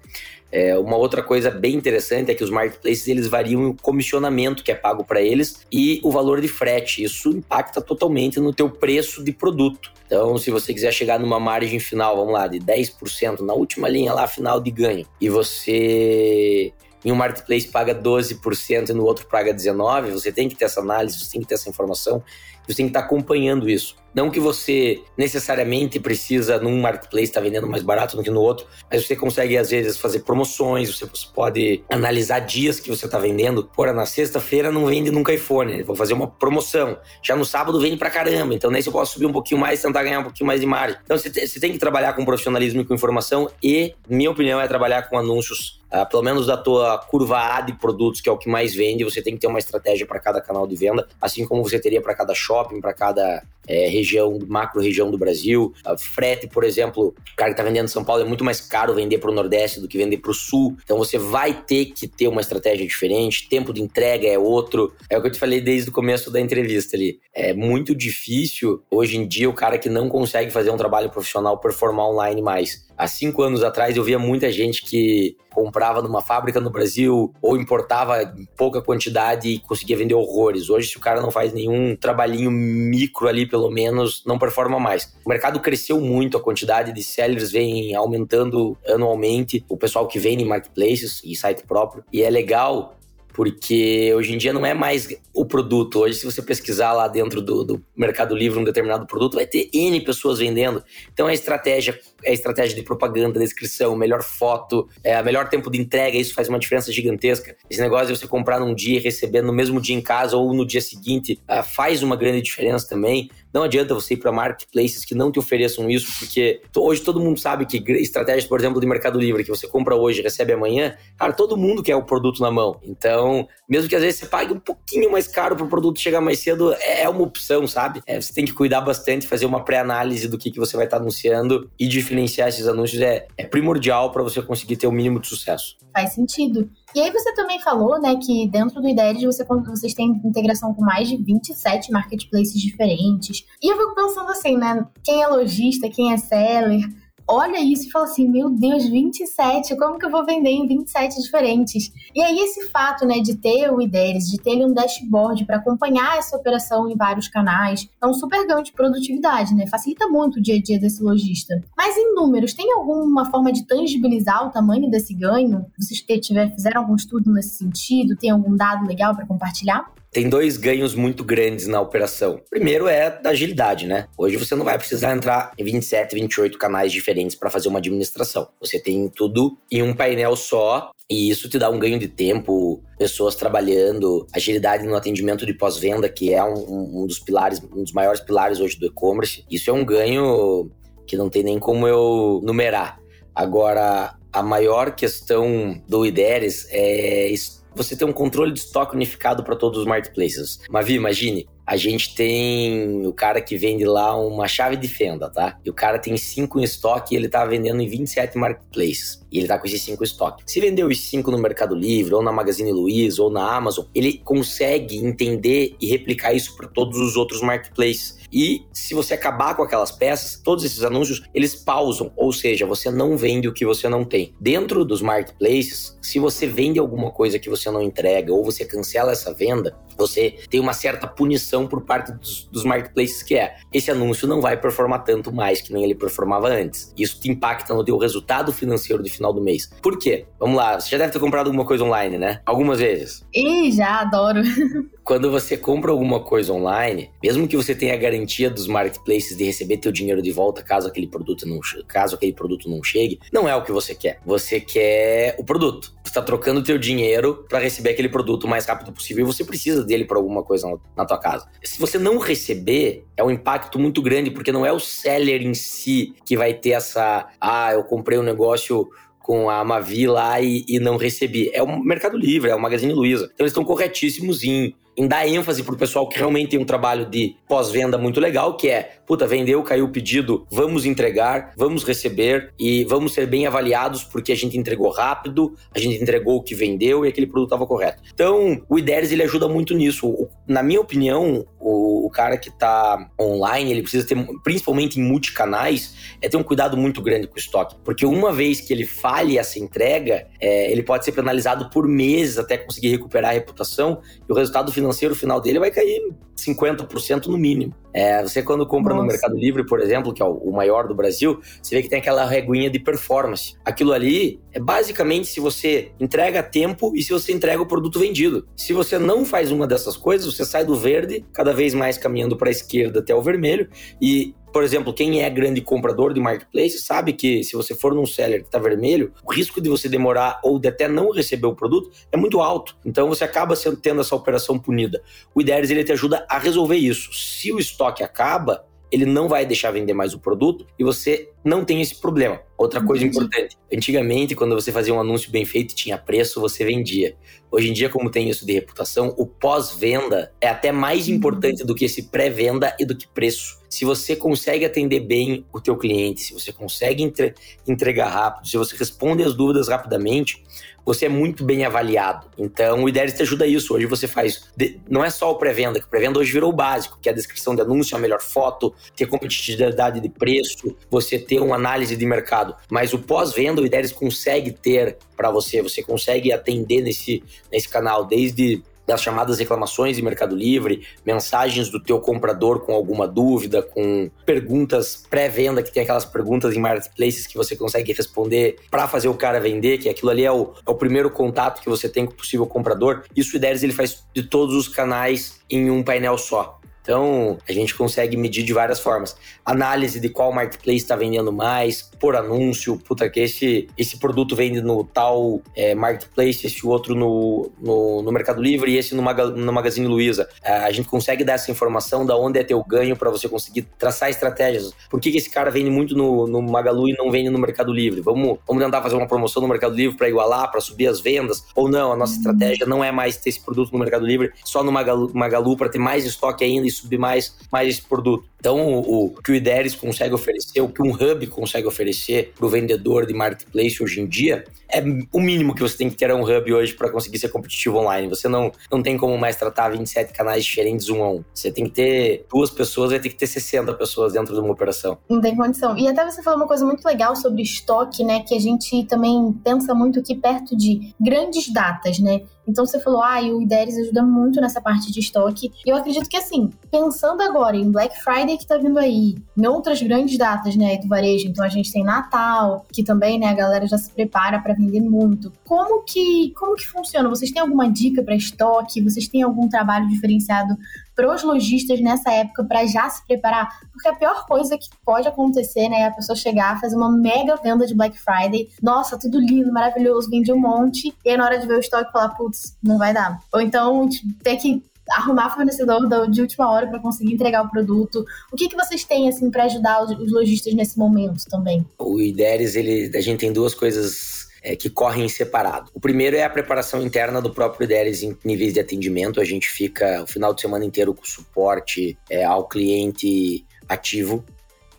É, 0.53 0.79
uma 0.79 0.97
outra 0.97 1.23
coisa 1.23 1.51
bem 1.51 1.75
interessante 1.75 2.31
é 2.31 2.35
que 2.35 2.45
os 2.45 2.51
marketplaces 2.51 3.09
eles 3.09 3.27
variam 3.27 3.71
o 3.71 3.75
comissionamento 3.75 4.63
que 4.63 4.71
é 4.71 4.75
pago 4.75 5.03
para 5.03 5.23
eles 5.23 5.65
e 5.73 5.99
o 6.05 6.13
valor 6.13 6.43
de 6.43 6.49
frete. 6.49 7.03
Isso 7.03 7.31
impacta 7.31 7.81
totalmente 7.81 8.39
no 8.39 8.53
teu 8.53 8.69
preço 8.69 9.25
de 9.25 9.33
produto. 9.33 9.91
Então, 10.05 10.37
se 10.37 10.51
você 10.51 10.75
quiser 10.75 10.93
chegar 10.93 11.19
numa 11.19 11.41
margem 11.41 11.81
final, 11.81 12.15
vamos 12.17 12.35
lá, 12.35 12.47
de 12.47 12.59
10% 12.59 13.41
na 13.41 13.55
última 13.55 13.89
linha 13.89 14.13
lá 14.13 14.27
final 14.27 14.61
de 14.61 14.71
ganho, 14.71 15.07
e 15.19 15.31
você 15.31 16.71
em 17.05 17.11
um 17.11 17.17
marketplace 17.17 17.67
paga 17.67 17.95
12% 17.95 18.91
e 18.91 18.93
no 18.93 19.05
outro 19.05 19.27
paga 19.27 19.55
19%, 19.55 20.11
você 20.11 20.31
tem 20.31 20.49
que 20.49 20.55
ter 20.55 20.67
essa 20.67 20.81
análise, 20.81 21.19
você 21.19 21.33
tem 21.33 21.41
que 21.41 21.47
ter 21.47 21.55
essa 21.55 21.69
informação, 21.69 22.23
você 22.67 22.77
tem 22.77 22.87
que 22.87 22.91
estar 22.91 23.01
acompanhando 23.01 23.69
isso. 23.69 23.97
Não 24.15 24.31
que 24.31 24.41
você 24.41 25.03
necessariamente 25.17 25.99
precisa 25.99 26.59
num 26.59 26.81
marketplace 26.81 27.25
estar 27.25 27.41
tá 27.41 27.45
vendendo 27.45 27.67
mais 27.67 27.83
barato 27.83 28.17
do 28.17 28.23
que 28.23 28.31
no 28.31 28.41
outro, 28.41 28.67
mas 28.91 29.07
você 29.07 29.17
consegue 29.17 29.57
às 29.57 29.71
vezes 29.71 29.97
fazer 29.97 30.21
promoções, 30.21 30.95
você 30.95 31.07
pode 31.35 31.83
analisar 31.91 32.41
dias 32.41 32.79
que 32.79 32.91
você 32.91 33.07
está 33.07 33.19
vendendo. 33.19 33.65
Porra, 33.65 33.93
na 33.93 34.07
sexta-feira 34.07 34.71
não 34.71 34.87
vende 34.87 35.11
nunca 35.11 35.33
iPhone, 35.33 35.83
vou 35.83 35.97
fazer 35.97 36.15
uma 36.15 36.27
promoção. 36.27 36.99
Já 37.23 37.37
no 37.37 37.45
sábado 37.45 37.81
vende 37.81 37.97
pra 37.97 38.11
caramba, 38.11 38.55
então 38.55 38.71
nesse 38.71 38.89
eu 38.89 38.93
posso 38.93 39.15
subir 39.15 39.27
um 39.27 39.33
pouquinho 39.33 39.61
mais, 39.61 39.81
tentar 39.81 40.03
ganhar 40.03 40.21
um 40.21 40.25
pouquinho 40.25 40.47
mais 40.47 40.61
de 40.61 40.67
margem. 40.67 40.99
Então 41.05 41.17
você 41.17 41.31
tem 41.31 41.73
que 41.73 41.79
trabalhar 41.79 42.13
com 42.13 42.25
profissionalismo 42.25 42.83
e 42.83 42.85
com 42.85 42.95
informação 42.95 43.51
e, 43.63 43.95
minha 44.09 44.31
opinião, 44.31 44.61
é 44.61 44.69
trabalhar 44.69 45.09
com 45.09 45.19
anúncios 45.19 45.83
Uh, 45.93 46.09
pelo 46.09 46.23
menos 46.23 46.47
da 46.47 46.57
tua 46.57 46.97
curva 46.97 47.39
A 47.39 47.61
de 47.61 47.75
produtos, 47.75 48.23
que 48.23 48.27
é 48.27 48.33
o 48.33 48.39
que 48.39 48.49
mais 48.49 48.75
vende, 48.75 49.05
você 49.05 49.21
tem 49.21 49.35
que 49.35 49.41
ter 49.41 49.47
uma 49.47 49.59
estratégia 49.59 50.07
para 50.07 50.19
cada 50.19 50.41
canal 50.41 50.67
de 50.67 50.75
venda, 50.75 51.07
assim 51.21 51.47
como 51.47 51.63
você 51.63 51.79
teria 51.79 52.01
para 52.01 52.15
cada 52.15 52.35
shopping, 52.35 52.81
para 52.81 52.95
cada 52.95 53.43
é, 53.69 53.89
região, 53.89 54.02
macro 54.47 54.81
região 54.81 55.11
do 55.11 55.19
Brasil. 55.19 55.73
A 55.85 55.97
frete, 55.97 56.47
por 56.47 56.65
exemplo, 56.65 57.09
o 57.09 57.37
cara 57.37 57.51
que 57.51 57.55
está 57.55 57.63
vendendo 57.63 57.87
em 57.87 57.89
São 57.89 58.05
Paulo 58.05 58.23
é 58.23 58.27
muito 58.27 58.45
mais 58.45 58.61
caro 58.61 58.95
vender 58.95 59.19
para 59.19 59.31
o 59.31 59.35
Nordeste 59.35 59.81
do 59.81 59.89
que 59.89 59.99
vender 59.99 60.19
para 60.19 60.31
o 60.31 60.35
Sul. 60.35 60.77
Então 60.83 60.99
você 60.99 61.19
vai 61.19 61.53
ter 61.63 61.87
que 61.87 62.07
ter 62.07 62.29
uma 62.29 62.41
estratégia 62.41 62.87
diferente, 62.87 63.49
tempo 63.49 63.73
de 63.73 63.83
entrega 63.83 64.27
é 64.27 64.39
outro. 64.39 64.93
É 65.09 65.17
o 65.17 65.21
que 65.21 65.29
eu 65.29 65.33
te 65.33 65.39
falei 65.39 65.61
desde 65.61 65.91
o 65.91 65.93
começo 65.93 66.31
da 66.31 66.41
entrevista 66.41 66.97
ali. 66.97 67.21
É 67.35 67.53
muito 67.53 67.95
difícil 67.95 68.83
hoje 68.91 69.17
em 69.17 69.27
dia 69.27 69.49
o 69.49 69.55
cara 69.55 69.79
que 69.79 69.89
não 69.89 70.09
consegue 70.09 70.51
fazer 70.51 70.71
um 70.71 70.77
trabalho 70.77 71.11
profissional 71.11 71.59
performar 71.59 72.07
online 72.07 72.43
mais. 72.43 72.87
Há 72.97 73.07
cinco 73.07 73.43
anos 73.43 73.63
atrás 73.63 73.97
eu 73.97 74.05
via 74.05 74.19
muita 74.19 74.51
gente 74.53 74.83
que 74.85 75.37
comprava 75.53 76.01
numa 76.01 76.23
fábrica 76.23 76.61
no 76.61 76.71
Brasil 76.71 77.33
ou 77.41 77.57
importava 77.57 78.23
em 78.23 78.47
pouca 78.57 78.81
quantidade 78.81 79.49
e 79.49 79.59
conseguia 79.61 79.97
vender 79.97 80.15
horrores. 80.15 80.71
Hoje, 80.71 80.89
se 80.89 80.97
o 80.97 81.01
cara 81.01 81.21
não 81.21 81.31
faz 81.31 81.53
nenhum 81.53 81.95
trabalhinho 81.95 82.51
micro 82.51 83.29
ali, 83.29 83.47
pelo 83.47 83.71
menos, 83.71 84.23
não 84.27 84.39
performa 84.39 84.79
mais. 84.81 85.15
O 85.25 85.29
mercado 85.29 85.61
cresceu 85.61 86.01
muito, 86.01 86.37
a 86.37 86.41
quantidade 86.41 86.93
de 86.93 87.03
sellers 87.03 87.53
vem 87.53 87.95
aumentando 87.95 88.77
anualmente, 88.87 89.65
o 89.69 89.77
pessoal 89.77 90.07
que 90.07 90.19
vende 90.19 90.43
em 90.43 90.49
marketplaces 90.49 91.21
e 91.25 91.35
site 91.37 91.65
próprio. 91.67 92.05
E 92.13 92.23
é 92.23 92.31
legal 92.31 92.97
porque 93.33 94.13
hoje 94.15 94.35
em 94.35 94.39
dia 94.39 94.53
não 94.53 94.65
é 94.65 94.75
mais 94.75 95.09
o 95.33 95.45
produto. 95.45 96.01
Hoje, 96.01 96.19
se 96.19 96.25
você 96.25 96.43
pesquisar 96.43 96.93
lá 96.93 97.09
dentro 97.09 97.41
do, 97.41 97.65
do 97.65 97.85
Mercado 97.97 98.35
Livre 98.35 98.59
um 98.59 98.65
determinado 98.65 99.07
produto, 99.07 99.35
vai 99.35 99.47
ter 99.47 99.71
N 99.73 100.01
pessoas 100.03 100.39
vendendo. 100.39 100.83
Então, 101.13 101.27
a 101.27 101.35
estratégia 101.35 101.99
é 102.25 102.33
estratégia 102.33 102.77
de 102.77 102.83
propaganda, 102.83 103.41
descrição, 103.41 103.97
melhor 103.97 104.23
foto, 104.23 104.89
é, 105.03 105.21
melhor 105.23 105.49
tempo 105.49 105.71
de 105.71 105.81
entrega, 105.81 106.17
isso 106.17 106.35
faz 106.35 106.49
uma 106.49 106.59
diferença 106.59 106.93
gigantesca. 106.93 107.57
Esse 107.69 107.81
negócio 107.81 108.09
de 108.09 108.19
você 108.19 108.27
comprar 108.27 108.61
num 108.61 108.75
dia 108.75 108.99
e 108.99 109.01
receber 109.01 109.43
no 109.43 109.53
mesmo 109.53 109.81
dia 109.81 109.97
em 109.97 110.01
casa 110.01 110.37
ou 110.37 110.53
no 110.55 110.67
dia 110.67 110.81
seguinte 110.81 111.41
uh, 111.49 111.63
faz 111.63 112.03
uma 112.03 112.17
grande 112.17 112.43
diferença 112.43 112.89
também. 112.89 113.31
Não 113.53 113.63
adianta 113.63 113.95
você 113.95 114.15
ir 114.15 114.17
para 114.17 114.33
marketplaces 114.33 115.05
que 115.05 115.15
não 115.15 115.31
te 115.31 115.39
ofereçam 115.39 115.91
isso, 115.91 116.11
porque 116.19 116.63
hoje 116.77 117.03
todo 117.03 117.21
mundo 117.21 117.39
sabe 117.39 117.67
que 117.67 117.83
estratégias, 117.93 118.47
por 118.47 118.59
exemplo, 118.59 118.81
de 118.81 118.87
Mercado 118.87 119.19
Livre, 119.19 119.45
que 119.45 119.51
você 119.51 119.67
compra 119.67 119.95
hoje 119.95 120.21
e 120.21 120.23
recebe 120.23 120.53
amanhã, 120.53 120.97
cara, 121.19 121.33
todo 121.33 121.57
mundo 121.57 121.83
quer 121.83 121.97
o 121.97 122.03
produto 122.03 122.41
na 122.41 122.51
mão. 122.51 122.81
Então, 122.83 123.47
mesmo 123.69 123.89
que 123.89 123.97
às 123.97 124.03
vezes 124.03 124.21
você 124.21 124.27
pague 124.27 124.53
um 124.53 124.59
pouquinho 124.59 125.11
mais 125.11 125.27
caro 125.27 125.55
para 125.57 125.65
o 125.65 125.69
produto 125.69 126.01
chegar 126.01 126.21
mais 126.21 126.39
cedo, 126.39 126.73
é 126.75 127.09
uma 127.09 127.23
opção, 127.23 127.67
sabe? 127.67 128.03
É, 128.07 128.21
você 128.21 128.33
tem 128.33 128.45
que 128.45 128.53
cuidar 128.53 128.81
bastante, 128.81 129.27
fazer 129.27 129.47
uma 129.47 129.65
pré-análise 129.65 130.29
do 130.29 130.39
que, 130.39 130.51
que 130.51 130.59
você 130.59 130.77
vai 130.77 130.87
estar 130.87 130.97
tá 130.97 131.03
anunciando 131.03 131.71
e 131.79 131.87
diferenciar 131.87 132.49
esses 132.49 132.67
anúncios 132.67 133.01
é, 133.03 133.27
é 133.37 133.45
primordial 133.45 134.11
para 134.13 134.23
você 134.23 134.41
conseguir 134.41 134.77
ter 134.77 134.87
o 134.87 134.93
mínimo 134.93 135.21
de 135.21 135.29
sucesso. 135.29 135.77
Faz 135.93 136.15
sentido. 136.15 136.71
E 136.95 137.01
aí 137.01 137.11
você 137.11 137.35
também 137.35 137.61
falou, 137.61 138.01
né, 138.01 138.17
que 138.17 138.49
dentro 138.49 138.81
do 138.81 138.89
IDERES 138.89 139.23
você, 139.23 139.45
vocês 139.45 139.95
têm 139.95 140.21
integração 140.25 140.75
com 140.75 140.83
mais 140.83 141.09
de 141.09 141.17
27 141.17 141.91
marketplaces 141.91 142.61
diferentes. 142.61 143.45
E 143.63 143.73
eu 143.73 143.77
fico 143.77 143.95
pensando 143.95 144.31
assim, 144.31 144.57
né, 144.57 144.87
quem 145.03 145.23
é 145.23 145.27
lojista, 145.27 145.89
quem 145.89 146.13
é 146.13 146.17
seller, 146.17 146.81
olha 147.27 147.61
isso 147.61 147.89
e 147.89 147.91
fala 147.91 148.05
assim: 148.05 148.29
meu 148.29 148.51
Deus, 148.51 148.89
27, 148.89 149.77
como 149.77 149.99
que 149.99 150.07
eu 150.07 150.11
vou 150.11 150.25
vender 150.25 150.51
em 150.51 150.67
27 150.67 151.21
diferentes? 151.21 151.93
E 152.15 152.23
aí, 152.23 152.39
esse 152.39 152.69
fato, 152.69 153.07
né, 153.07 153.21
de 153.21 153.37
ter 153.37 153.71
o 153.71 153.81
IDERES, 153.81 154.31
de 154.31 154.39
ter 154.39 154.65
um 154.65 154.73
dashboard 154.73 155.45
para 155.45 155.57
acompanhar 155.57 156.19
essa 156.19 156.37
operação 156.37 156.89
em 156.91 156.97
vários 156.97 157.29
canais, 157.29 157.89
é 158.01 158.07
um 158.07 158.15
super 158.15 158.47
ganho 158.47 158.63
de 158.63 158.73
produtividade, 158.73 159.55
né? 159.55 159.67
Facilita 159.67 160.09
muito 160.09 160.37
o 160.37 160.43
dia 160.43 160.57
a 160.57 160.63
dia 160.63 160.79
desse 160.79 161.03
lojista. 161.03 161.63
Mas 161.77 161.97
em 161.97 162.15
números, 162.15 162.55
tem 162.55 162.73
alguma 162.73 163.25
forma 163.31 163.53
de 163.53 163.65
tangibilizar 163.67 164.47
o 164.47 164.51
tamanho 164.51 164.91
desse 164.91 165.15
ganho? 165.15 165.67
Vocês 165.79 166.01
tiver, 166.21 166.53
fizeram 166.55 166.83
algum 166.83 166.95
estudo 166.95 167.33
nesse 167.33 167.57
sentido? 167.57 168.17
Tem 168.17 168.31
algum 168.31 168.57
dado 168.57 168.87
legal 168.87 169.15
para 169.15 169.27
compartilhar? 169.27 169.91
Tem 170.13 170.29
dois 170.29 170.59
ganhos 170.59 170.95
muito 170.95 171.25
grandes 171.25 171.67
na 171.67 171.81
operação. 171.81 172.39
Primeiro 172.51 172.87
é 172.87 173.09
da 173.11 173.31
agilidade, 173.31 173.87
né? 173.87 174.07
Hoje 174.17 174.37
você 174.37 174.55
não 174.55 174.65
vai 174.65 174.77
precisar 174.77 175.17
entrar 175.17 175.53
em 175.57 175.65
27, 175.65 176.15
28 176.15 176.59
canais 176.59 176.93
diferentes 176.93 177.35
para 177.35 177.49
fazer 177.49 177.69
uma 177.69 177.79
administração. 177.79 178.47
Você 178.61 178.79
tem 178.79 179.09
tudo 179.09 179.57
em 179.71 179.83
um 179.83 179.95
painel 179.95 180.37
só 180.37 180.91
e 181.09 181.31
isso 181.31 181.49
te 181.49 181.59
dá 181.59 181.71
um 181.71 181.79
ganho 181.79 181.99
de 181.99 182.09
tempo, 182.09 182.83
pessoas 182.99 183.35
trabalhando, 183.35 184.27
agilidade 184.35 184.85
no 184.85 184.95
atendimento 184.95 185.47
de 185.47 185.55
pós-venda, 185.55 186.07
que 186.11 186.35
é 186.35 186.45
um, 186.45 187.03
um, 187.03 187.07
dos 187.07 187.19
pilares, 187.19 187.63
um 187.75 187.83
dos 187.83 187.93
maiores 187.93 188.21
pilares 188.21 188.61
hoje 188.61 188.79
do 188.79 188.87
e-commerce. 188.87 189.47
Isso 189.51 189.71
é 189.71 189.73
um 189.73 189.85
ganho 189.85 190.71
que 191.07 191.17
não 191.17 191.31
tem 191.31 191.43
nem 191.43 191.59
como 191.59 191.89
eu 191.89 192.39
numerar. 192.45 193.01
Agora, 193.35 194.15
a 194.31 194.43
maior 194.43 194.95
questão 194.95 195.83
do 195.89 196.05
IDERES 196.05 196.67
é 196.71 197.29
você 197.75 197.97
ter 197.97 198.05
um 198.05 198.13
controle 198.13 198.53
de 198.53 198.61
estoque 198.61 198.95
unificado 198.95 199.43
para 199.43 199.57
todos 199.57 199.79
os 199.79 199.87
marketplaces. 199.87 200.61
Mavi, 200.69 200.95
imagine, 200.95 201.49
a 201.67 201.77
gente 201.77 202.15
tem 202.15 203.07
o 203.07 203.13
cara 203.13 203.41
que 203.41 203.57
vende 203.57 203.85
lá 203.85 204.17
uma 204.17 204.49
chave 204.49 204.77
de 204.77 204.89
fenda, 204.89 205.31
tá? 205.31 205.59
E 205.65 205.71
o 205.71 205.75
cara 205.75 205.99
tem 205.99 206.17
cinco 206.17 206.61
em 206.61 206.65
estoque 206.65 207.15
e 207.15 207.17
ele 207.17 207.29
tá 207.29 207.45
vendendo 207.45 207.81
em 207.81 207.89
27 207.89 208.37
marketplaces. 208.37 209.23
E 209.31 209.39
ele 209.39 209.49
tá 209.49 209.59
com 209.59 209.67
esses 209.67 209.83
cinco 209.83 210.03
em 210.03 210.07
estoque. 210.07 210.43
Se 210.47 210.61
vendeu 210.61 210.89
os 210.89 211.01
cinco 211.01 211.31
no 211.31 211.39
Mercado 211.39 211.75
Livre, 211.75 212.15
ou 212.15 212.23
na 212.23 212.33
Magazine 212.33 212.71
Luiza, 212.71 213.23
ou 213.23 213.31
na 213.31 213.57
Amazon, 213.57 213.87
ele 213.95 214.19
consegue 214.19 214.97
entender 214.97 215.75
e 215.81 215.87
replicar 215.87 216.33
isso 216.35 216.57
para 216.57 216.69
todos 216.69 216.99
os 216.99 217.17
outros 217.17 217.41
marketplaces. 217.41 218.21
E 218.33 218.65
se 218.73 218.95
você 218.95 219.13
acabar 219.13 219.55
com 219.55 219.63
aquelas 219.63 219.93
peças, 219.93 220.41
todos 220.43 220.65
esses 220.65 220.83
anúncios, 220.83 221.23
eles 221.35 221.55
pausam, 221.55 222.11
ou 222.17 222.33
seja, 222.33 222.65
você 222.65 222.91
não 222.91 223.17
vende 223.17 223.47
o 223.47 223.53
que 223.53 223.67
você 223.67 223.89
não 223.89 224.05
tem. 224.05 224.35
Dentro 224.41 224.85
dos 224.85 225.03
marketplaces, 225.03 225.99
se 226.01 226.19
você 226.19 226.47
vende 226.47 226.79
alguma 226.79 227.11
coisa 227.11 227.39
que 227.39 227.51
você 227.51 227.71
não 227.71 227.83
entrega 227.83 228.33
ou 228.33 228.43
você 228.43 228.65
cancela 228.65 229.13
essa 229.13 229.35
venda, 229.35 229.77
você 229.97 230.35
tem 230.49 230.61
uma 230.61 230.73
certa 230.73 231.07
punição 231.07 231.52
por 231.67 231.83
parte 231.83 232.13
dos, 232.13 232.49
dos 232.51 232.65
marketplaces 232.65 233.23
que 233.23 233.35
é 233.35 233.57
esse 233.73 233.91
anúncio 233.91 234.27
não 234.27 234.41
vai 234.41 234.57
performar 234.57 235.05
tanto 235.05 235.33
mais 235.33 235.61
que 235.61 235.73
nem 235.73 235.85
ele 235.85 235.95
performava 235.95 236.49
antes. 236.49 236.93
Isso 236.97 237.21
te 237.21 237.31
impacta 237.31 237.75
no 237.75 237.85
teu 237.85 237.97
resultado 237.99 238.53
financeiro 238.53 239.03
de 239.03 239.11
final 239.11 239.33
do 239.33 239.41
mês. 239.41 239.71
Por 239.83 239.99
quê? 239.99 240.27
Vamos 240.39 240.57
lá, 240.57 240.79
você 240.79 240.91
já 240.91 240.99
deve 240.99 241.13
ter 241.13 241.19
comprado 241.19 241.47
alguma 241.47 241.65
coisa 241.65 241.85
online, 241.85 242.19
né? 242.19 242.41
Algumas 242.47 242.79
vezes. 242.79 243.25
Ih, 243.35 243.71
já 243.73 244.01
adoro. 244.01 244.41
Quando 245.05 245.31
você 245.31 245.57
compra 245.57 245.91
alguma 245.91 246.21
coisa 246.21 246.53
online, 246.53 247.11
mesmo 247.23 247.49
que 247.49 247.57
você 247.57 247.75
tenha 247.75 247.95
a 247.95 247.97
garantia 247.97 248.49
dos 248.49 248.69
marketplaces 248.69 249.37
de 249.37 249.45
receber 249.45 249.79
teu 249.79 249.91
dinheiro 249.91 250.23
de 250.23 250.31
volta 250.31 250.63
caso 250.63 250.87
aquele 250.87 251.09
produto 251.09 251.47
não, 251.47 251.59
caso 251.89 252.15
aquele 252.15 252.33
produto 252.33 252.71
não 252.71 252.83
chegue, 252.85 253.19
não 253.33 253.49
é 253.49 253.57
o 253.57 253.63
que 253.63 253.73
você 253.73 253.95
quer. 253.95 254.21
Você 254.25 254.61
quer 254.61 255.35
o 255.39 255.45
produto. 255.45 255.93
Você 256.13 256.19
está 256.19 256.27
trocando 256.27 256.63
teu 256.63 256.77
dinheiro 256.77 257.47
para 257.49 257.59
receber 257.59 257.89
aquele 257.89 258.11
produto 258.11 258.45
o 258.45 258.47
mais 258.47 258.67
rápido 258.67 258.93
possível 258.93 259.25
e 259.25 259.27
você 259.27 259.43
precisa 259.43 259.83
dele 259.83 260.05
para 260.05 260.19
alguma 260.19 260.43
coisa 260.43 260.69
na 260.95 261.07
tua 261.07 261.17
casa. 261.17 261.49
Se 261.65 261.81
você 261.81 261.99
não 261.99 262.19
receber, 262.19 263.07
é 263.17 263.25
um 263.25 263.31
impacto 263.31 263.79
muito 263.79 264.03
grande 264.03 264.31
porque 264.31 264.53
não 264.53 264.67
é 264.67 264.71
o 264.71 264.79
seller 264.79 265.41
em 265.41 265.55
si 265.55 266.15
que 266.23 266.37
vai 266.37 266.53
ter 266.53 266.73
essa, 266.73 267.27
ah, 267.41 267.73
eu 267.73 267.83
comprei 267.83 268.19
um 268.19 268.23
negócio 268.23 268.91
com 269.21 269.49
a 269.49 269.65
Mavi 269.65 270.07
lá 270.07 270.39
e, 270.39 270.67
e, 270.69 270.79
não 270.79 270.99
recebi. 270.99 271.51
É 271.55 271.63
o 271.63 271.83
Mercado 271.83 272.19
Livre, 272.19 272.51
é 272.51 272.55
o 272.55 272.61
Magazine 272.61 272.93
Luiza. 272.93 273.31
Então 273.33 273.45
eles 273.45 273.53
estão 273.53 273.65
corretíssimos 273.65 274.45
em 274.45 274.75
em 274.97 275.07
dar 275.07 275.27
ênfase 275.27 275.63
pro 275.63 275.77
pessoal 275.77 276.09
que 276.09 276.19
realmente 276.19 276.51
tem 276.51 276.61
um 276.61 276.65
trabalho 276.65 277.07
de 277.07 277.37
pós-venda 277.49 277.97
muito 277.97 278.21
legal, 278.21 278.57
que 278.57 278.69
é, 278.69 278.97
puta, 279.07 279.27
vendeu, 279.27 279.63
caiu 279.63 279.87
o 279.87 279.89
pedido, 279.89 280.47
vamos 280.51 280.85
entregar, 280.85 281.53
vamos 281.57 281.85
receber 281.85 282.53
e 282.59 282.85
vamos 282.85 283.13
ser 283.13 283.27
bem 283.27 283.47
avaliados 283.47 284.05
porque 284.05 284.33
a 284.33 284.37
gente 284.37 284.57
entregou 284.57 284.91
rápido, 284.91 285.55
a 285.75 285.79
gente 285.79 286.03
entregou 286.03 286.37
o 286.37 286.43
que 286.43 286.55
vendeu 286.55 287.05
e 287.05 287.09
aquele 287.09 287.27
produto 287.27 287.49
estava 287.49 287.67
correto. 287.67 288.03
Então, 288.13 288.63
o 288.69 288.79
IDERES 288.79 289.13
ele 289.13 289.23
ajuda 289.23 289.49
muito 289.49 289.75
nisso. 289.75 290.29
Na 290.47 290.63
minha 290.63 290.81
opinião, 290.81 291.47
o, 291.59 292.11
cara 292.13 292.37
que 292.37 292.51
está 292.51 293.09
online, 293.19 293.71
ele 293.71 293.83
precisa 293.83 294.07
ter, 294.07 294.17
principalmente 294.45 295.01
em 295.01 295.03
multicanais, 295.03 295.95
é 296.21 296.29
ter 296.29 296.37
um 296.37 296.43
cuidado 296.43 296.77
muito 296.77 297.01
grande 297.01 297.27
com 297.27 297.37
o 297.37 297.39
estoque, 297.39 297.75
porque 297.83 298.05
uma 298.05 298.31
vez 298.31 298.61
que 298.61 298.73
ele 298.73 298.85
falhe 298.85 299.39
essa 299.39 299.59
entrega, 299.59 300.27
é, 300.39 300.71
ele 300.71 300.83
pode 300.83 301.05
ser 301.05 301.13
penalizado 301.13 301.71
por 301.71 301.89
meses 301.89 302.39
até 302.39 302.59
conseguir 302.59 302.89
recuperar 302.89 303.31
a 303.31 303.35
reputação 303.35 304.03
e 304.29 304.31
o 304.31 304.35
resultado 304.37 304.71
final 304.71 304.82
financeiro 304.83 305.15
final 305.15 305.41
dele 305.41 305.61
vai 305.61 305.71
cair 305.71 306.13
50% 306.37 307.27
no 307.27 307.39
mínimo. 307.39 307.75
É, 307.93 308.23
você 308.23 308.43
quando 308.43 308.67
compra 308.67 308.95
Nossa. 308.95 309.05
no 309.05 309.11
Mercado 309.11 309.37
Livre, 309.37 309.67
por 309.67 309.81
exemplo, 309.81 310.13
que 310.13 310.23
é 310.23 310.25
o, 310.25 310.51
maior 310.53 310.89
do 310.89 310.95
Brasil, 310.95 311.41
você 311.63 311.77
vê 311.77 311.83
que 311.83 311.89
tem 311.89 311.99
aquela 311.99 312.25
reguinha 312.25 312.71
de 312.71 312.79
performance. 312.79 313.55
Aquilo 313.65 313.93
ali 313.93 314.41
é 314.53 314.61
basicamente 314.61 315.27
se 315.27 315.41
você 315.41 315.93
entrega 316.01 316.41
a 316.41 316.43
tempo 316.43 316.93
e 316.95 317.03
se 317.03 317.13
você 317.13 317.33
entrega 317.33 317.63
o 317.63 317.67
produto 317.67 317.99
vendido. 317.99 318.47
Se 318.57 318.73
você 318.73 318.99
não 318.99 319.25
faz 319.25 319.51
uma 319.51 319.67
dessas 319.67 319.97
coisas, 319.97 320.35
você 320.35 320.45
sai 320.45 320.65
do 320.65 320.75
verde, 320.75 321.25
cada 321.33 321.53
vez 321.53 321.75
mais 321.75 321.99
caminhando 321.99 322.37
para 322.37 322.49
a 322.49 322.53
esquerda 322.53 323.01
até 323.01 323.15
o 323.15 323.23
vermelho 323.23 323.69
e 324.01 324.35
por 324.53 324.63
exemplo, 324.63 324.93
quem 324.93 325.23
é 325.23 325.31
grande 325.31 325.63
comprador 325.63 326.13
de 326.13 326.21
marketplace 326.21 326.79
sabe 326.79 327.15
que 327.15 327.43
se 327.43 327.57
você 327.57 327.75
for 327.75 327.95
num 327.95 328.05
seller 328.05 328.41
que 328.41 328.49
está 328.49 328.59
vermelho, 328.59 329.13
o 329.25 329.33
risco 329.33 329.61
de 329.61 329.71
você 329.71 329.89
demorar 329.89 330.41
ou 330.45 330.59
de 330.59 330.69
até 330.69 330.87
não 330.87 331.11
receber 331.11 331.47
o 331.47 331.55
produto 331.55 331.91
é 332.13 332.17
muito 332.19 332.41
alto. 332.41 332.77
Então 332.85 333.09
você 333.09 333.25
acaba 333.25 333.57
sendo, 333.57 333.79
tendo 333.79 334.03
essa 334.03 334.15
operação 334.15 334.59
punida. 334.59 335.03
O 335.35 335.41
IDERES 335.41 335.71
ele 335.71 335.85
te 335.85 335.93
ajuda 335.93 336.27
a 336.29 336.39
resolver 336.39 336.77
isso. 336.77 337.11
Se 337.15 337.51
o 337.51 337.59
estoque 337.59 337.82
acaba, 337.85 338.65
ele 338.91 339.07
não 339.07 339.29
vai 339.29 339.47
deixar 339.47 339.71
vender 339.71 339.95
mais 339.95 340.13
o 340.13 340.19
produto 340.19 340.67
e 340.79 340.85
você 340.85 341.31
não 341.45 341.65
tem 341.65 341.81
esse 341.81 342.01
problema. 342.01 342.41
Outra 342.57 342.83
coisa 342.83 343.05
importante: 343.05 343.57
antigamente, 343.73 344.35
quando 344.35 344.55
você 344.55 344.71
fazia 344.71 344.95
um 344.95 345.01
anúncio 345.01 345.31
bem 345.31 345.45
feito 345.45 345.73
e 345.73 345.75
tinha 345.75 345.99
preço, 345.99 346.41
você 346.41 346.65
vendia. 346.65 347.17
Hoje 347.51 347.69
em 347.69 347.73
dia, 347.73 347.89
como 347.89 348.11
tem 348.11 348.31
isso 348.31 348.47
de 348.47 348.53
reputação, 348.53 349.15
o 349.19 349.27
pós-venda 349.27 350.33
é 350.41 350.49
até 350.49 350.73
mais 350.73 351.09
uhum. 351.09 351.15
importante 351.15 351.65
do 351.65 351.75
que 351.75 351.85
esse 351.85 352.05
pré-venda 352.05 352.75
e 352.79 352.85
do 352.85 352.97
que 352.97 353.07
preço. 353.09 353.61
Se 353.69 353.85
você 353.85 354.15
consegue 354.15 354.65
atender 354.65 355.01
bem 355.01 355.45
o 355.53 355.61
teu 355.61 355.77
cliente, 355.77 356.21
se 356.21 356.33
você 356.33 356.53
consegue 356.53 357.03
entre 357.03 357.35
entregar 357.67 358.09
rápido, 358.09 358.49
se 358.49 358.57
você 358.57 358.77
responde 358.77 359.23
as 359.23 359.35
dúvidas 359.35 359.69
rapidamente, 359.69 360.43
você 360.85 361.07
é 361.07 361.09
muito 361.09 361.45
bem 361.45 361.65
avaliado. 361.65 362.27
Então, 362.37 362.83
o 362.83 362.89
IDERES 362.89 363.15
te 363.15 363.23
ajuda 363.23 363.47
isso. 363.47 363.75
Hoje 363.75 363.87
você 363.87 364.09
faz. 364.09 364.49
De, 364.57 364.81
não 364.89 365.05
é 365.05 365.11
só 365.11 365.31
o 365.31 365.37
pré-venda, 365.37 365.79
que 365.79 365.87
o 365.87 365.89
pré-venda 365.89 366.19
hoje 366.19 366.33
virou 366.33 366.51
o 366.51 366.55
básico, 366.55 366.99
que 367.01 367.09
é 367.09 367.13
a 367.13 367.15
descrição 367.15 367.55
de 367.55 367.63
anúncio, 367.63 367.97
a 367.97 368.01
melhor 368.01 368.21
foto, 368.21 368.75
ter 368.97 369.07
competitividade 369.07 370.01
de 370.01 370.09
preço, 370.09 370.77
você 370.91 371.19
ter 371.19 371.32
uma 371.41 371.57
análise 371.57 371.97
de 371.97 372.07
mercado. 372.07 372.55
Mas 372.71 372.93
o 372.93 372.99
pós-venda, 372.99 373.61
o 373.61 373.67
IDERES 373.67 373.93
consegue 373.93 374.53
ter 374.53 374.99
para 375.17 375.31
você. 375.31 375.63
Você 375.63 375.83
consegue 375.83 376.33
atender 376.33 376.83
nesse, 376.83 377.23
nesse 377.51 377.69
canal 377.69 378.05
desde 378.05 378.63
das 378.87 379.01
chamadas 379.01 379.39
reclamações 379.39 379.99
em 379.99 380.03
Mercado 380.03 380.35
Livre, 380.35 380.87
mensagens 381.05 381.69
do 381.69 381.81
teu 381.81 382.01
comprador 382.01 382.61
com 382.61 382.75
alguma 382.75 383.07
dúvida, 383.07 383.63
com 383.63 384.11
perguntas 384.27 385.05
pré-venda, 385.09 385.63
que 385.63 385.73
tem 385.73 385.83
aquelas 385.83 386.05
perguntas 386.05 386.55
em 386.55 386.61
marketplaces 386.61 387.27
que 387.27 387.37
você 387.37 387.57
consegue 387.57 387.93
responder 387.93 388.57
para 388.71 388.89
fazer 388.89 389.09
o 389.09 389.15
cara 389.15 389.41
vender, 389.41 389.79
que 389.79 389.89
aquilo 389.89 390.11
ali 390.11 390.25
é 390.25 390.33
o, 390.33 390.53
é 390.67 390.71
o 390.71 390.75
primeiro 390.75 391.11
contato 391.11 391.63
que 391.63 391.69
você 391.69 391.89
tem 391.89 392.05
com 392.05 392.13
o 392.13 392.17
possível 392.17 392.47
comprador. 392.47 393.05
Isso 393.15 393.35
o 393.35 393.37
Ideias 393.37 393.63
ele 393.63 393.73
faz 393.73 394.05
de 394.15 394.23
todos 394.25 394.55
os 394.55 394.69
canais 394.69 395.41
em 395.49 395.71
um 395.71 395.83
painel 395.83 396.19
só. 396.19 396.61
Então, 396.83 397.39
a 397.49 397.53
gente 397.53 397.75
consegue 397.75 398.17
medir 398.17 398.43
de 398.43 398.53
várias 398.53 398.81
formas. 398.81 399.17
Análise 399.45 400.01
de 400.01 400.09
qual 400.09 400.33
marketplace 400.33 400.79
está 400.79 400.97
vendendo 400.97 401.33
mais, 401.33 401.83
por 402.01 402.17
anúncio, 402.17 402.77
puta, 402.79 403.09
que 403.09 403.21
esse, 403.21 403.69
esse 403.79 403.99
produto 403.99 404.35
vende 404.35 404.61
no 404.61 404.83
tal 404.83 405.41
é, 405.57 405.75
marketplace, 405.75 406.45
esse 406.45 406.67
outro 406.67 406.95
no, 406.95 407.51
no, 407.61 408.03
no, 408.03 408.13
Mercado 408.13 408.43
Livre 408.43 408.73
e 408.73 408.77
esse 408.77 408.95
no, 408.95 409.03
Maga, 409.03 409.27
no 409.27 409.53
Magazine 409.53 409.87
Luiza. 409.87 410.29
É, 410.43 410.55
a 410.55 410.73
gente 410.73 410.89
consegue 410.89 411.23
dar 411.23 411.35
essa 411.35 411.51
informação 411.51 412.05
da 412.05 412.17
onde 412.17 412.41
é 412.41 412.45
teu 412.45 412.63
ganho 412.65 412.97
para 412.97 413.11
você 413.11 413.29
conseguir 413.29 413.63
traçar 413.79 414.11
estratégias. 414.11 414.73
Por 414.91 415.01
que, 415.01 415.13
que 415.13 415.19
esse 415.19 415.31
cara 415.31 415.51
vende 415.51 415.71
muito 415.71 415.97
no, 415.97 416.27
no 416.27 416.43
Magalu 416.43 416.89
e 416.89 416.97
não 416.97 417.11
vende 417.11 417.31
no 417.31 417.39
Mercado 417.39 417.73
Livre? 417.73 418.01
Vamos, 418.01 418.39
vamos 418.47 418.63
tentar 418.63 418.83
fazer 418.83 418.97
uma 418.97 419.07
promoção 419.07 419.41
no 419.41 419.49
Mercado 419.49 419.77
Livre 419.77 419.97
para 419.97 420.09
igualar, 420.09 420.51
para 420.51 420.61
subir 420.61 420.89
as 420.89 421.01
vendas? 421.01 421.45
Ou 421.55 421.69
não, 421.69 421.93
a 421.93 421.97
nossa 421.97 422.17
estratégia 422.17 422.67
não 422.67 422.83
é 422.83 422.91
mais 422.91 423.17
ter 423.17 423.31
esse 423.31 423.41
produto 423.41 423.73
no 423.73 423.79
Mercado 423.79 424.05
Livre, 424.05 424.33
só 424.45 424.65
no 424.65 424.73
Magalu, 424.73 425.13
Magalu 425.15 425.57
para 425.57 425.69
ter 425.69 425.79
mais 425.79 426.05
estoque 426.05 426.43
ainda 426.45 426.72
subir 426.73 426.99
mais, 426.99 427.37
mais 427.51 427.79
produto. 427.81 428.25
Então, 428.43 428.59
o, 428.61 429.07
o 429.07 429.23
que 429.23 429.31
o 429.31 429.35
IDERES 429.37 429.77
consegue 429.77 430.15
oferecer, 430.15 430.61
o 430.61 430.69
que 430.69 430.83
um 430.83 430.91
hub 430.91 431.27
consegue 431.29 431.67
oferecer 431.67 432.33
para 432.37 432.45
o 432.45 432.49
vendedor 432.49 433.07
de 433.07 433.15
marketplace 433.15 433.81
hoje 433.81 434.01
em 434.01 434.07
dia, 434.07 434.45
é 434.69 434.83
o 435.13 435.21
mínimo 435.21 435.55
que 435.55 435.61
você 435.61 435.77
tem 435.77 435.89
que 435.89 435.97
ter 435.97 436.13
um 436.13 436.23
hub 436.23 436.53
hoje 436.53 436.75
para 436.75 436.91
conseguir 436.91 437.19
ser 437.19 437.29
competitivo 437.29 437.79
online. 437.79 438.09
Você 438.09 438.27
não, 438.27 438.51
não 438.71 438.83
tem 438.83 438.97
como 438.97 439.17
mais 439.17 439.37
tratar 439.37 439.69
27 439.69 440.13
canais 440.13 440.45
diferentes 440.45 440.89
um 440.89 441.05
a 441.05 441.11
um. 441.13 441.25
Você 441.33 441.53
tem 441.53 441.67
que 441.67 441.71
ter 441.71 442.27
duas 442.29 442.51
pessoas, 442.51 442.91
vai 442.91 442.99
ter 442.99 443.11
que 443.11 443.15
ter 443.15 443.29
60 443.29 443.73
pessoas 443.75 444.15
dentro 444.15 444.35
de 444.35 444.41
uma 444.41 444.51
operação. 444.51 444.99
Não 445.09 445.21
tem 445.21 445.37
condição. 445.37 445.77
E 445.79 445.87
até 445.87 446.05
você 446.05 446.21
falou 446.23 446.41
uma 446.41 446.49
coisa 446.49 446.65
muito 446.65 446.85
legal 446.85 447.15
sobre 447.15 447.43
estoque, 447.43 448.03
né? 448.03 448.25
Que 448.27 448.35
a 448.35 448.41
gente 448.41 448.85
também 448.87 449.33
pensa 449.45 449.75
muito 449.75 450.01
aqui 450.01 450.17
perto 450.17 450.57
de 450.57 450.93
grandes 451.01 451.53
datas, 451.53 451.99
né? 451.99 452.23
Então 452.47 452.67
você 452.67 452.81
falou, 452.81 453.03
ah, 453.03 453.21
o 453.21 453.43
IDERES 453.43 453.79
ajuda 453.79 454.03
muito 454.03 454.41
nessa 454.41 454.61
parte 454.61 454.91
de 454.93 455.01
estoque. 455.01 455.53
E 455.65 455.71
eu 455.71 455.77
acredito 455.77 456.09
que 456.09 456.17
assim, 456.17 456.51
pensando 456.71 457.23
agora 457.23 457.57
em 457.57 457.71
Black 457.71 458.03
Friday 458.03 458.37
que 458.37 458.47
tá 458.47 458.59
vindo 458.59 458.79
aí, 458.79 459.17
em 459.37 459.47
outras 459.47 459.81
grandes 459.83 460.19
datas, 460.19 460.57
né, 460.57 460.77
do 460.79 460.89
varejo, 460.89 461.29
então 461.29 461.45
a 461.45 461.49
gente 461.49 461.73
tem 461.73 461.85
Natal, 461.85 462.67
que 462.73 462.83
também, 462.83 463.19
né, 463.19 463.29
a 463.29 463.35
galera 463.35 463.67
já 463.67 463.79
se 463.79 463.91
prepara 463.91 464.41
para 464.41 464.55
vender 464.55 464.81
muito. 464.81 465.33
Como 465.45 465.83
que 465.83 466.33
como 466.37 466.57
que 466.57 466.67
funciona? 466.67 467.09
Vocês 467.09 467.31
têm 467.31 467.43
alguma 467.43 467.71
dica 467.71 468.03
para 468.03 468.15
estoque? 468.15 468.83
Vocês 468.83 469.09
têm 469.09 469.23
algum 469.23 469.49
trabalho 469.49 469.89
diferenciado 469.89 470.57
para 471.03 471.17
os 471.17 471.25
lojistas 471.25 471.81
nessa 471.81 472.13
época 472.13 472.45
para 472.45 472.65
já 472.65 472.89
se 472.89 473.05
preparar? 473.05 473.49
Porque 473.73 473.89
a 473.89 473.95
pior 473.95 474.25
coisa 474.25 474.57
que 474.57 474.69
pode 474.85 475.09
acontecer, 475.09 475.69
né, 475.69 475.81
é 475.81 475.87
a 475.87 475.91
pessoa 475.91 476.15
chegar, 476.15 476.61
fazer 476.61 476.77
uma 476.77 476.93
mega 476.93 477.35
venda 477.43 477.67
de 477.67 477.75
Black 477.75 477.99
Friday, 477.99 478.49
nossa, 478.63 478.97
tudo 478.97 479.19
lindo, 479.19 479.53
maravilhoso, 479.53 480.09
vende 480.09 480.33
um 480.33 480.39
monte, 480.39 480.95
e 481.05 481.11
aí 481.11 481.17
na 481.17 481.25
hora 481.25 481.39
de 481.41 481.47
ver 481.49 481.57
o 481.57 481.61
estoque 481.61 481.91
falar, 481.91 482.11
putz, 482.11 482.57
não 482.63 482.79
vai 482.79 482.95
dar. 482.95 483.19
Ou 483.33 483.41
então 483.41 483.89
ter 484.23 484.37
que 484.37 484.63
arrumar 484.91 485.31
fornecedor 485.31 486.09
de 486.09 486.21
última 486.21 486.49
hora 486.49 486.69
para 486.69 486.79
conseguir 486.79 487.15
entregar 487.15 487.45
o 487.45 487.51
produto. 487.51 488.05
O 488.33 488.37
que, 488.37 488.49
que 488.49 488.57
vocês 488.57 488.85
têm 488.85 489.09
assim 489.09 489.29
para 489.29 489.45
ajudar 489.45 489.83
os, 489.83 490.13
lojistas 490.13 490.55
nesse 490.55 490.79
momento 490.79 491.25
também? 491.29 491.67
O 491.81 492.01
IDERES, 492.01 492.55
ele, 492.55 492.97
a 492.97 493.01
gente 493.01 493.19
tem 493.19 493.33
duas 493.33 493.55
coisas 493.55 494.29
é, 494.43 494.57
que 494.57 494.69
correm 494.69 495.09
separado. 495.09 495.71
O 495.73 495.81
primeiro 495.81 496.17
é 496.17 496.25
a 496.25 496.31
preparação 496.31 496.83
interna 496.83 497.21
do 497.21 497.33
próprio 497.33 497.65
IDERES 497.65 498.03
em 498.03 498.17
níveis 498.25 498.55
de 498.55 498.61
atendimento. 498.61 499.21
A 499.21 499.25
gente 499.25 499.49
fica 499.49 500.03
o 500.03 500.07
final 500.07 500.35
de 500.35 500.41
semana 500.41 500.65
inteiro 500.65 500.95
com 500.95 501.05
suporte 501.05 501.97
é, 502.11 502.25
ao 502.25 502.49
cliente 502.49 503.47
ativo 503.69 504.25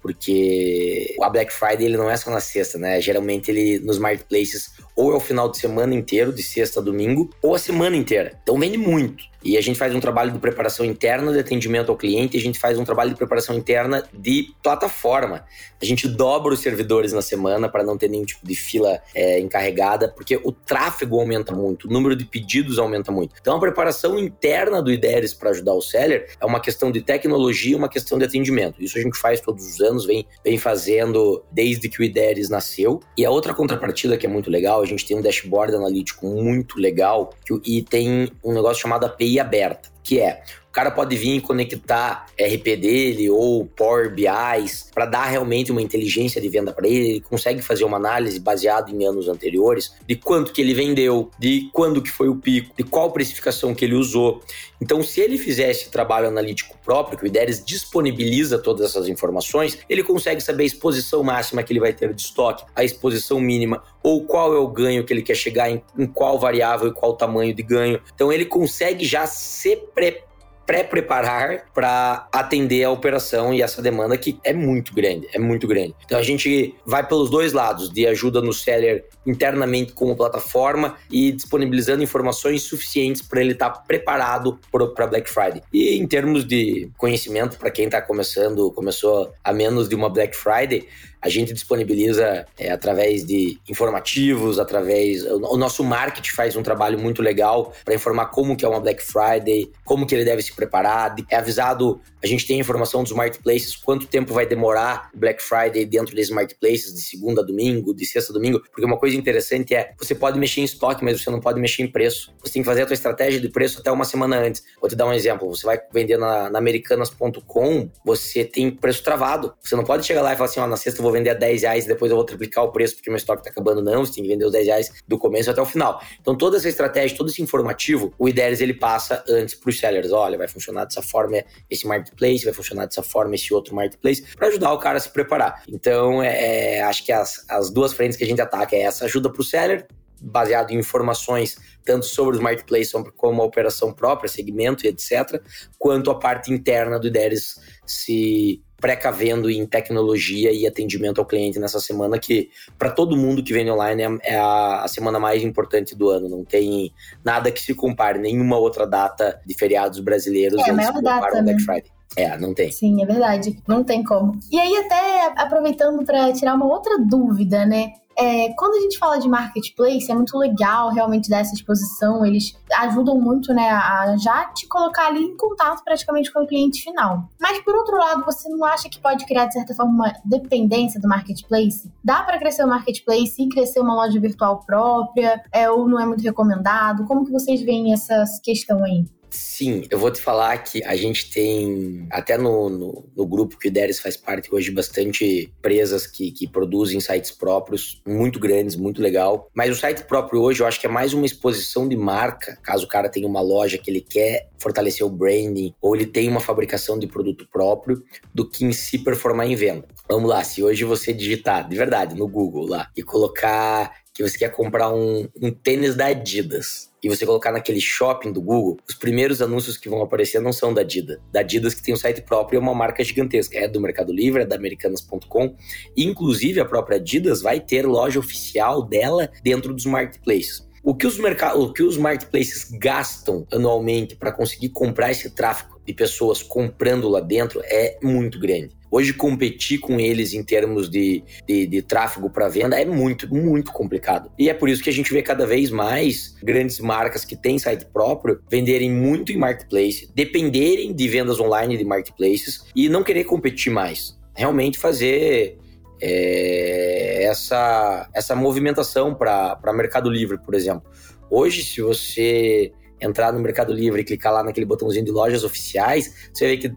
porque 0.04 1.16
a 1.22 1.30
Black 1.30 1.52
Friday 1.54 1.86
ele 1.86 1.96
não 1.96 2.10
é 2.10 2.18
só 2.18 2.30
na 2.30 2.42
sexta, 2.42 2.78
né? 2.78 3.00
Geralmente 3.00 3.50
ele 3.50 3.80
nos 3.80 3.98
marketplaces 3.98 4.74
ou 4.96 5.12
é 5.12 5.16
o 5.16 5.20
final 5.20 5.50
de 5.50 5.58
semana 5.58 5.94
inteiro, 5.94 6.32
de 6.32 6.44
sexta 6.44 6.80
a 6.80 6.84
domingo, 6.84 7.30
ou 7.42 7.56
a 7.56 7.60
semana 7.60 7.96
inteira. 7.96 8.40
Então 8.42 8.60
vende 8.60 8.78
muito. 8.78 9.34
E 9.44 9.58
a 9.58 9.62
gente 9.62 9.78
faz 9.78 9.94
um 9.94 10.00
trabalho 10.00 10.32
de 10.32 10.40
preparação 10.40 10.86
interna 10.86 11.34
de 11.34 11.40
atendimento 11.40 11.90
ao 11.92 11.98
cliente, 11.98 12.38
a 12.38 12.40
gente 12.40 12.58
faz 12.58 12.80
um 12.80 12.86
trabalho 12.86 13.10
de 13.10 13.18
preparação 13.18 13.56
interna 13.56 14.04
de 14.14 14.54
plataforma. 14.64 15.44
A 15.82 15.86
gente 15.86 16.08
dobra 16.08 16.54
os 16.54 16.62
servidores 16.62 17.12
na 17.12 17.22
semana 17.22 17.68
para 17.68 17.84
não 17.84 17.98
ter 17.98 18.10
nenhum 18.10 18.24
tipo 18.24 18.48
de 18.48 18.56
fila 18.56 19.02
é, 19.14 19.40
encarregada, 19.40 20.08
porque 20.08 20.40
o 20.42 20.52
tráfego 20.52 21.20
aumenta 21.20 21.54
muito, 21.54 21.90
o 21.90 21.92
número 21.92 22.16
de 22.16 22.24
pedidos 22.24 22.80
aumenta 22.80 23.12
muito. 23.12 23.36
Então 23.42 23.58
a 23.58 23.60
preparação 23.60 24.18
interna 24.18 24.82
do 24.82 24.92
IDERES 24.92 25.34
para 25.34 25.50
ajudar 25.50 25.74
o 25.74 25.82
seller 25.82 26.30
é 26.40 26.46
uma 26.46 26.62
questão 26.62 26.90
de 26.90 27.02
tecnologia, 27.02 27.76
uma 27.76 27.90
questão 27.90 28.18
de 28.18 28.24
atendimento. 28.24 28.82
Isso 28.82 28.98
a 28.98 29.02
gente 29.02 29.18
faz 29.18 29.42
todos 29.42 29.66
os 29.66 29.82
anos, 29.82 30.06
vem, 30.06 30.26
vem 30.44 30.58
fazendo 30.58 31.44
desde 31.52 31.90
que 31.90 32.00
o 32.00 32.04
IDERES 32.04 32.50
nasceu. 32.50 33.02
E 33.18 33.26
a 33.26 33.30
outra 33.30 33.54
contrapartida 33.54 34.16
que 34.16 34.26
é 34.26 34.30
muito 34.30 34.50
legal, 34.50 34.83
a 34.84 34.88
gente 34.88 35.06
tem 35.06 35.18
um 35.18 35.22
dashboard 35.22 35.76
analítico 35.76 36.28
muito 36.28 36.80
legal 36.80 37.34
que, 37.46 37.54
e 37.66 37.82
tem 37.82 38.30
um 38.44 38.54
negócio 38.54 38.82
chamado 38.82 39.06
API 39.06 39.40
aberta, 39.40 39.90
que 40.04 40.20
é 40.20 40.44
cara 40.74 40.90
pode 40.90 41.16
vir 41.16 41.36
e 41.36 41.42
conectar 41.42 42.26
RP 42.38 42.76
dele 42.76 43.30
ou 43.30 43.64
Power 43.64 44.12
BIs 44.12 44.90
para 44.92 45.06
dar 45.06 45.26
realmente 45.26 45.72
uma 45.72 45.82
inteligência 45.82 46.42
de 46.42 46.50
venda 46.50 46.74
para 46.74 46.88
ele. 46.88 47.10
Ele 47.10 47.22
consegue 47.22 47.62
fazer 47.62 47.84
uma 47.84 47.98
análise 47.98 48.40
baseada 48.40 48.90
em 48.90 49.06
anos 49.06 49.28
anteriores 49.28 49.94
de 50.08 50.16
quanto 50.16 50.52
que 50.52 50.60
ele 50.60 50.74
vendeu, 50.74 51.30
de 51.38 51.70
quando 51.72 52.02
que 52.02 52.10
foi 52.10 52.28
o 52.28 52.36
pico, 52.36 52.74
de 52.76 52.84
qual 52.84 53.12
precificação 53.12 53.76
que 53.76 53.86
ele 53.86 53.94
usou. 53.94 54.42
Então, 54.82 55.04
se 55.04 55.22
ele 55.22 55.38
fizer 55.38 55.70
esse 55.70 55.90
trabalho 55.90 56.28
analítico 56.28 56.76
próprio, 56.84 57.18
que 57.18 57.24
o 57.24 57.28
IDERES 57.28 57.64
disponibiliza 57.64 58.58
todas 58.58 58.90
essas 58.90 59.08
informações, 59.08 59.78
ele 59.88 60.04
consegue 60.04 60.42
saber 60.42 60.64
a 60.64 60.66
exposição 60.66 61.24
máxima 61.24 61.62
que 61.62 61.72
ele 61.72 61.80
vai 61.80 61.94
ter 61.94 62.14
de 62.14 62.22
estoque, 62.22 62.66
a 62.76 62.84
exposição 62.84 63.40
mínima, 63.40 63.84
ou 64.02 64.26
qual 64.26 64.54
é 64.54 64.58
o 64.58 64.68
ganho 64.68 65.06
que 65.06 65.14
ele 65.14 65.22
quer 65.22 65.36
chegar, 65.36 65.70
em, 65.70 65.82
em 65.98 66.08
qual 66.08 66.38
variável 66.38 66.90
e 66.90 66.94
qual 66.94 67.16
tamanho 67.16 67.54
de 67.54 67.64
ganho. 67.64 68.02
Então, 68.14 68.34
ele 68.34 68.44
consegue 68.44 69.06
já 69.06 69.26
se 69.28 69.78
preparar 69.94 70.33
pré-preparar 70.66 71.66
para 71.74 72.28
atender 72.32 72.84
a 72.84 72.92
operação 72.92 73.54
e 73.54 73.62
essa 73.62 73.82
demanda 73.82 74.18
que 74.18 74.40
é 74.44 74.54
muito 74.54 74.94
grande, 74.94 75.28
é 75.34 75.40
muito 75.40 75.68
grande. 75.68 75.96
Então 76.06 76.18
a 76.18 76.24
gente 76.24 76.76
vai 76.86 77.06
pelos 77.06 77.30
dois 77.30 77.54
lados, 77.54 77.90
de 77.90 78.08
ajuda 78.08 78.42
no 78.42 78.54
seller 78.54 79.06
internamente 79.26 79.94
como 79.94 80.16
plataforma 80.16 80.96
e 81.12 81.32
disponibilizando 81.32 82.04
informações 82.04 82.64
suficientes 82.64 83.22
para 83.22 83.42
ele 83.42 83.54
estar 83.54 83.70
tá 83.70 83.80
preparado 83.80 84.60
para 84.96 85.08
Black 85.08 85.30
Friday. 85.30 85.62
E 85.72 85.98
em 85.98 86.08
termos 86.08 86.46
de 86.46 86.90
conhecimento 86.98 87.58
para 87.58 87.72
quem 87.72 87.86
está 87.86 88.02
começando, 88.02 88.72
começou 88.72 89.34
a 89.44 89.54
menos 89.54 89.88
de 89.90 89.96
uma 89.96 90.10
Black 90.10 90.36
Friday, 90.36 90.88
a 91.24 91.30
gente 91.30 91.54
disponibiliza 91.54 92.46
é, 92.60 92.70
através 92.70 93.26
de 93.26 93.58
informativos, 93.70 94.60
através. 94.60 95.24
O 95.26 95.56
nosso 95.56 95.82
marketing 95.82 96.32
faz 96.32 96.56
um 96.58 96.62
trabalho 96.62 97.00
muito 97.00 97.22
legal 97.22 97.74
para 97.86 97.96
informar 97.96 98.26
como 98.26 98.58
que 98.58 98.66
é 98.66 98.68
uma 98.68 98.82
Black 98.82 99.02
Friday, 99.02 99.72
como 99.86 100.06
que 100.06 100.14
ele 100.14 100.26
deve 100.26 100.42
se 100.42 100.54
preparar. 100.54 101.16
É 101.30 101.38
avisado, 101.38 102.02
a 102.24 102.28
gente 102.28 102.48
tem 102.48 102.60
informação 102.60 103.04
dos 103.04 103.12
marketplaces, 103.12 103.76
quanto 103.76 104.08
tempo 104.08 104.34
vai 104.34 104.46
demorar 104.46 105.10
Black 105.14 105.44
Friday 105.44 105.86
dentro 105.86 106.16
desses 106.16 106.32
marketplaces, 106.32 106.94
de 106.94 107.02
segunda 107.02 107.42
a 107.42 107.44
domingo, 107.44 107.94
de 107.94 108.06
sexta 108.06 108.32
a 108.32 108.34
domingo. 108.34 108.62
Porque 108.62 108.86
uma 108.86 108.98
coisa 108.98 109.16
interessante 109.16 109.76
é, 109.76 109.94
você 109.98 110.16
pode 110.16 110.40
mexer 110.40 110.62
em 110.62 110.64
estoque, 110.64 111.04
mas 111.04 111.22
você 111.22 111.30
não 111.30 111.40
pode 111.40 111.60
mexer 111.60 111.84
em 111.84 111.88
preço. 111.88 112.34
Você 112.42 112.54
tem 112.54 112.62
que 112.62 112.66
fazer 112.66 112.84
a 112.84 112.86
tua 112.86 112.94
estratégia 112.94 113.40
de 113.40 113.50
preço 113.50 113.80
até 113.80 113.92
uma 113.92 114.06
semana 114.06 114.38
antes. 114.38 114.64
Vou 114.80 114.90
te 114.90 114.96
dar 114.96 115.06
um 115.06 115.14
exemplo. 115.14 115.48
Você 115.50 115.66
vai 115.66 115.80
vender 115.94 116.18
na, 116.18 116.50
na 116.50 116.60
americanas.com, 116.60 117.90
você 118.06 118.46
tem 118.46 118.72
preço 118.72 119.04
travado. 119.04 119.54
Você 119.62 119.76
não 119.76 119.84
pode 119.84 120.06
chegar 120.06 120.22
lá 120.22 120.34
e 120.34 120.38
falar 120.38 120.50
assim, 120.50 120.62
ó, 120.62 120.68
na 120.68 120.78
sexta 120.78 121.00
eu 121.00 121.04
vou 121.04 121.12
vender 121.12 121.32
a 121.32 121.34
10 121.34 121.64
reais 121.64 121.86
e 121.86 121.88
depois 121.90 122.10
eu 122.10 122.16
vou 122.16 122.26
triplicar 122.26 122.64
o 122.64 122.72
preço 122.72 122.96
porque 122.96 123.10
meu 123.10 123.18
estoque 123.18 123.44
tá 123.44 123.50
acabando. 123.50 123.82
Não, 123.82 124.06
você 124.06 124.14
tem 124.14 124.24
que 124.24 124.30
vender 124.30 124.46
os 124.46 124.52
10 124.54 124.66
reais 124.68 124.92
do 125.06 125.18
começo 125.18 125.52
até 125.52 125.62
o 125.62 125.66
final. 125.66 126.02
Então 126.22 126.38
toda 126.38 126.56
essa 126.56 126.70
estratégia, 126.70 127.18
todo 127.18 127.30
esse 127.30 127.42
informativo, 127.42 128.14
o 128.18 128.30
IDERES 128.30 128.62
ele 128.62 128.74
passa 128.74 129.24
antes 129.28 129.56
para 129.56 129.70
os 129.70 129.78
sellers. 129.78 130.12
Olha, 130.14 130.38
vai 130.38 130.48
funcionar 130.48 130.86
dessa 130.86 131.02
forma 131.02 131.44
esse 131.70 131.86
marketplace, 131.86 132.13
vai 132.20 132.54
funcionar 132.54 132.86
dessa 132.86 133.04
forma 133.04 133.36
esse 133.36 133.54
outro 133.54 133.76
marketplace, 133.76 134.24
para 134.36 134.48
ajudar 134.48 134.74
o 134.74 134.80
cara 134.80 134.98
a 134.98 135.02
se 135.02 135.10
preparar. 135.10 135.64
Então, 135.68 136.22
é, 136.22 136.78
é, 136.78 136.82
acho 136.84 137.06
que 137.06 137.12
as, 137.12 137.46
as 137.50 137.70
duas 137.70 137.94
frentes 137.94 138.18
que 138.18 138.24
a 138.24 138.28
gente 138.28 138.42
ataca 138.42 138.76
é 138.76 138.82
essa 138.82 139.06
ajuda 139.06 139.30
para 139.30 139.42
o 139.42 139.44
seller, 139.44 139.88
baseado 140.22 140.72
em 140.72 140.78
informações 140.78 141.58
tanto 141.84 142.06
sobre 142.06 142.36
os 142.36 142.42
marketplaces 142.42 142.94
como 143.18 143.42
a 143.42 143.46
operação 143.46 143.92
própria, 143.92 144.30
segmento 144.30 144.86
e 144.86 144.90
etc., 144.90 145.42
quanto 145.78 146.10
a 146.10 146.16
parte 146.18 146.52
interna 146.52 146.98
do 146.98 147.08
IDERES 147.08 147.60
se 147.86 148.64
precavendo 148.84 149.50
em 149.50 149.66
tecnologia 149.66 150.52
e 150.52 150.68
atendimento 150.68 151.20
ao 151.20 151.26
cliente 151.26 151.58
nessa 151.58 151.80
semana 151.80 152.20
que 152.20 152.50
para 152.78 152.92
todo 152.92 153.16
mundo 153.16 153.42
que 153.42 153.54
vende 153.54 153.72
online 153.72 154.04
é, 154.04 154.34
é 154.34 154.38
a, 154.38 154.84
a, 154.84 154.88
semana 154.90 155.18
mais 155.22 155.42
importante 155.42 155.96
do 155.96 156.10
ano. 156.10 156.28
Não 156.28 156.44
tem 156.44 156.92
nada 157.24 157.50
que 157.50 157.62
se 157.62 157.74
compare, 157.74 158.20
nenhuma 158.20 158.58
outra 158.58 158.86
data 158.86 159.40
de 159.46 159.54
feriados 159.54 160.02
brasileiros 160.02 160.60
é, 160.68 160.70
a 160.70 160.74
maior 160.74 161.02
data, 161.02 161.42
Black 161.42 161.46
né? 161.46 161.60
Friday. 161.60 161.92
É, 162.16 162.38
não 162.38 162.54
tem. 162.54 162.72
Sim, 162.72 163.02
é 163.02 163.06
verdade. 163.06 163.58
Não 163.68 163.84
tem 163.84 164.04
como. 164.04 164.40
E 164.52 164.60
aí, 164.60 164.76
até 164.78 165.42
aproveitando 165.42 166.04
para 166.06 166.32
tirar 166.34 166.56
uma 166.56 166.66
outra 166.66 166.98
dúvida, 167.00 167.66
né? 167.66 167.94
É, 168.18 168.54
quando 168.54 168.76
a 168.76 168.82
gente 168.82 168.98
fala 168.98 169.18
de 169.20 169.28
marketplace, 169.28 170.12
é 170.12 170.16
muito 170.16 170.38
legal 170.38 170.92
realmente 170.92 171.30
dar 171.30 171.40
essa 171.40 171.54
exposição. 171.54 172.26
Eles 172.26 172.56
ajudam 172.74 173.20
muito, 173.20 173.54
né, 173.54 173.70
a 173.70 174.16
já 174.18 174.46
te 174.46 174.68
colocar 174.68 175.08
ali 175.08 175.24
em 175.24 175.38
contato 175.38 175.84
praticamente 175.84 176.32
com 176.32 176.44
o 176.44 176.48
cliente 176.48 176.84
final. 176.84 177.30
Mas 177.40 177.60
por 177.62 177.76
outro 177.76 177.98
lado, 177.98 178.24
você 178.26 178.50
não 178.50 178.64
acha 178.66 178.90
que 178.90 179.00
pode 179.00 179.26
criar 179.26 179.46
de 179.46 179.54
certa 179.54 179.74
forma 179.74 179.92
uma 179.92 180.14
dependência 180.26 181.00
do 181.00 181.08
marketplace? 181.08 181.92
Dá 182.04 182.24
para 182.24 182.40
crescer 182.40 182.64
o 182.64 182.68
marketplace 182.68 183.42
e 183.42 183.50
crescer 183.50 183.80
uma 183.80 183.96
loja 183.96 184.20
virtual 184.20 184.64
própria? 184.66 185.44
É, 185.52 185.70
ou 185.70 185.88
não 185.88 186.00
é 186.00 186.06
muito 186.06 186.24
recomendado? 186.24 187.06
Como 187.06 187.26
que 187.26 187.32
vocês 187.32 187.62
veem 187.62 187.94
essa 187.94 188.24
questão 188.44 188.84
aí? 188.84 189.06
Sim, 189.34 189.82
eu 189.90 189.98
vou 189.98 190.12
te 190.12 190.22
falar 190.22 190.56
que 190.60 190.84
a 190.84 190.96
gente 190.96 191.32
tem, 191.32 192.06
até 192.12 192.38
no, 192.38 192.70
no, 192.70 193.10
no 193.18 193.26
grupo 193.26 193.58
que 193.58 193.68
o 193.68 193.70
Ideres 193.70 194.00
faz 194.00 194.16
parte 194.16 194.54
hoje, 194.54 194.70
bastante 194.70 195.52
empresas 195.58 196.06
que, 196.06 196.32
que 196.32 196.48
produzem 196.48 197.00
sites 197.00 197.32
próprios, 197.32 198.00
muito 198.06 198.40
grandes, 198.40 198.76
muito 198.76 199.02
legal. 199.02 199.50
Mas 199.54 199.72
o 199.72 199.80
site 199.80 200.04
próprio 200.04 200.42
hoje 200.42 200.62
eu 200.62 200.68
acho 200.68 200.80
que 200.80 200.88
é 200.88 200.90
mais 200.90 201.14
uma 201.14 201.26
exposição 201.26 201.88
de 201.88 201.96
marca, 201.96 202.58
caso 202.62 202.86
o 202.86 202.88
cara 202.88 203.10
tenha 203.10 203.28
uma 203.28 203.42
loja 203.42 203.78
que 203.78 203.90
ele 203.90 204.02
quer 204.02 204.50
fortalecer 204.58 205.06
o 205.06 205.10
branding, 205.10 205.74
ou 205.82 205.96
ele 205.96 206.06
tem 206.06 206.30
uma 206.30 206.40
fabricação 206.40 206.98
de 206.98 207.06
produto 207.06 207.48
próprio, 207.52 208.02
do 208.34 208.48
que 208.48 208.64
em 208.64 208.72
si 208.72 209.00
performar 209.00 209.48
em 209.48 209.56
venda. 209.56 209.88
Vamos 210.08 210.30
lá, 210.30 210.44
se 210.44 210.64
hoje 210.64 210.84
você 210.84 211.14
digitar, 211.14 211.68
de 211.68 211.76
verdade, 211.76 212.16
no 212.16 212.28
Google 212.28 212.68
lá, 212.68 212.90
e 212.96 213.04
colocar 213.04 214.03
que 214.14 214.22
você 214.22 214.38
quer 214.38 214.52
comprar 214.52 214.94
um, 214.94 215.28
um 215.42 215.52
tênis 215.52 215.96
da 215.96 216.06
Adidas 216.08 216.92
e 217.04 217.10
você 217.10 217.26
colocar 217.26 217.52
naquele 217.52 217.82
shopping 217.82 218.32
do 218.32 218.40
Google, 218.40 218.78
os 218.88 218.96
primeiros 218.96 219.42
anúncios 219.42 219.76
que 219.76 219.90
vão 219.90 220.02
aparecer 220.02 220.40
não 220.40 220.54
são 220.54 220.74
da 220.74 220.82
Adidas. 220.82 221.18
Da 221.32 221.40
Adidas 221.40 221.74
que 221.74 221.82
tem 221.82 221.94
um 221.94 221.98
site 221.98 222.22
próprio 222.22 222.58
é 222.58 222.60
uma 222.60 222.76
marca 222.76 223.04
gigantesca. 223.04 223.58
É 223.58 223.68
do 223.68 223.82
Mercado 223.82 224.14
Livre, 224.14 224.44
é 224.44 224.46
da 224.46 224.56
Americanas.com. 224.56 225.56
Inclusive, 225.98 226.60
a 226.60 226.66
própria 226.66 226.98
Adidas 226.98 227.42
vai 227.42 227.60
ter 227.60 227.86
loja 227.86 228.20
oficial 228.20 228.84
dela 228.84 229.30
dentro 229.44 229.74
dos 229.74 229.86
marketplaces. 229.86 230.68
O 230.84 230.94
que 230.94 231.08
os, 231.08 231.18
mercados, 231.18 231.64
o 231.64 231.74
que 231.74 231.82
os 231.82 231.98
marketplaces 231.98 232.70
gastam 232.72 233.48
anualmente 233.52 234.16
para 234.16 234.34
conseguir 234.34 234.70
comprar 234.70 235.12
esse 235.12 235.30
tráfego 235.30 235.73
de 235.86 235.94
pessoas 235.94 236.42
comprando 236.42 237.10
lá 237.10 237.20
dentro 237.20 237.62
é 237.64 237.98
muito 238.02 238.40
grande. 238.40 238.72
Hoje, 238.96 239.12
competir 239.12 239.80
com 239.80 240.00
eles 240.00 240.36
em 240.36 240.44
termos 240.44 240.88
de, 240.88 241.24
de, 241.48 241.66
de 241.66 241.82
tráfego 241.82 242.30
para 242.30 242.48
venda 242.48 242.80
é 242.80 242.86
muito, 242.86 243.28
muito 243.34 243.72
complicado. 243.72 244.32
E 244.38 244.52
é 244.52 244.54
por 244.54 244.70
isso 244.70 244.84
que 244.84 244.90
a 244.90 244.94
gente 244.94 245.12
vê 245.12 245.24
cada 245.24 245.48
vez 245.48 245.72
mais 245.72 246.36
grandes 246.44 246.80
marcas 246.80 247.26
que 247.26 247.36
têm 247.36 247.58
site 247.58 247.88
próprio 247.92 248.40
venderem 248.48 248.92
muito 248.92 249.32
em 249.32 249.38
marketplace, 249.38 250.12
dependerem 250.14 250.94
de 250.94 251.08
vendas 251.08 251.40
online 251.40 251.76
de 251.76 251.84
marketplaces 251.84 252.66
e 252.76 252.88
não 252.88 253.04
querer 253.04 253.24
competir 253.24 253.74
mais. 253.74 254.16
Realmente 254.36 254.78
fazer 254.78 255.58
é, 256.00 257.24
essa, 257.24 258.08
essa 258.14 258.36
movimentação 258.36 259.16
para 259.16 259.74
Mercado 259.74 260.08
Livre, 260.08 260.38
por 260.38 260.54
exemplo. 260.54 260.84
Hoje, 261.32 261.64
se 261.64 261.82
você 261.82 262.72
entrar 263.04 263.32
no 263.32 263.40
Mercado 263.40 263.74
Livre 263.74 264.02
e 264.02 264.04
clicar 264.04 264.34
lá 264.34 264.44
naquele 264.44 264.66
botãozinho 264.66 265.06
de 265.06 265.12
lojas 265.12 265.44
oficiais, 265.44 266.30
você 266.34 266.48
vê 266.48 266.58
que 266.58 266.74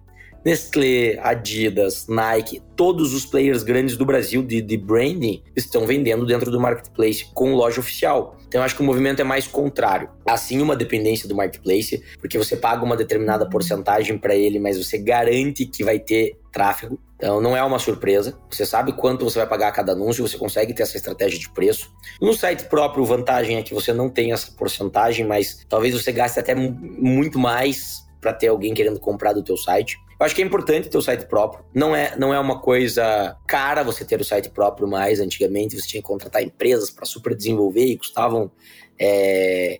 Nestlé, 0.46 1.18
Adidas, 1.24 2.06
Nike, 2.06 2.62
todos 2.76 3.12
os 3.12 3.26
players 3.26 3.64
grandes 3.64 3.96
do 3.96 4.06
Brasil 4.06 4.44
de, 4.44 4.62
de 4.62 4.76
branding 4.76 5.42
estão 5.56 5.84
vendendo 5.84 6.24
dentro 6.24 6.52
do 6.52 6.60
marketplace 6.60 7.26
com 7.34 7.52
loja 7.52 7.80
oficial. 7.80 8.36
Então, 8.46 8.60
eu 8.60 8.64
acho 8.64 8.76
que 8.76 8.80
o 8.80 8.84
movimento 8.84 9.18
é 9.18 9.24
mais 9.24 9.48
contrário. 9.48 10.08
Assim, 10.24 10.60
uma 10.62 10.76
dependência 10.76 11.28
do 11.28 11.34
marketplace, 11.34 12.00
porque 12.20 12.38
você 12.38 12.56
paga 12.56 12.84
uma 12.84 12.96
determinada 12.96 13.50
porcentagem 13.50 14.16
para 14.16 14.36
ele, 14.36 14.60
mas 14.60 14.78
você 14.78 14.96
garante 14.98 15.66
que 15.66 15.82
vai 15.82 15.98
ter 15.98 16.38
tráfego. 16.52 16.96
Então, 17.16 17.40
não 17.40 17.56
é 17.56 17.62
uma 17.64 17.80
surpresa. 17.80 18.38
Você 18.48 18.64
sabe 18.64 18.92
quanto 18.92 19.24
você 19.24 19.40
vai 19.40 19.48
pagar 19.48 19.66
a 19.66 19.72
cada 19.72 19.94
anúncio, 19.94 20.28
você 20.28 20.38
consegue 20.38 20.72
ter 20.72 20.84
essa 20.84 20.96
estratégia 20.96 21.40
de 21.40 21.50
preço. 21.50 21.92
No 22.22 22.32
site 22.32 22.66
próprio, 22.66 23.04
vantagem 23.04 23.56
é 23.56 23.64
que 23.64 23.74
você 23.74 23.92
não 23.92 24.08
tem 24.08 24.30
essa 24.30 24.52
porcentagem, 24.52 25.26
mas 25.26 25.66
talvez 25.68 25.92
você 25.92 26.12
gaste 26.12 26.38
até 26.38 26.54
muito 26.54 27.36
mais 27.36 28.06
para 28.20 28.32
ter 28.32 28.46
alguém 28.46 28.74
querendo 28.74 29.00
comprar 29.00 29.32
do 29.32 29.42
teu 29.42 29.56
site. 29.56 29.98
Eu 30.18 30.24
acho 30.24 30.34
que 30.34 30.42
é 30.42 30.44
importante 30.44 30.88
ter 30.88 30.96
o 30.96 31.02
site 31.02 31.26
próprio. 31.26 31.64
Não 31.74 31.94
é, 31.94 32.16
não 32.16 32.32
é 32.32 32.40
uma 32.40 32.58
coisa 32.58 33.36
cara 33.46 33.82
você 33.82 34.04
ter 34.04 34.20
o 34.20 34.24
site 34.24 34.48
próprio 34.48 34.88
mais. 34.88 35.20
Antigamente 35.20 35.78
você 35.78 35.86
tinha 35.86 36.02
que 36.02 36.08
contratar 36.08 36.42
empresas 36.42 36.90
para 36.90 37.04
super 37.04 37.34
desenvolver 37.34 37.84
e 37.84 37.98
custavam 37.98 38.50
é, 38.98 39.78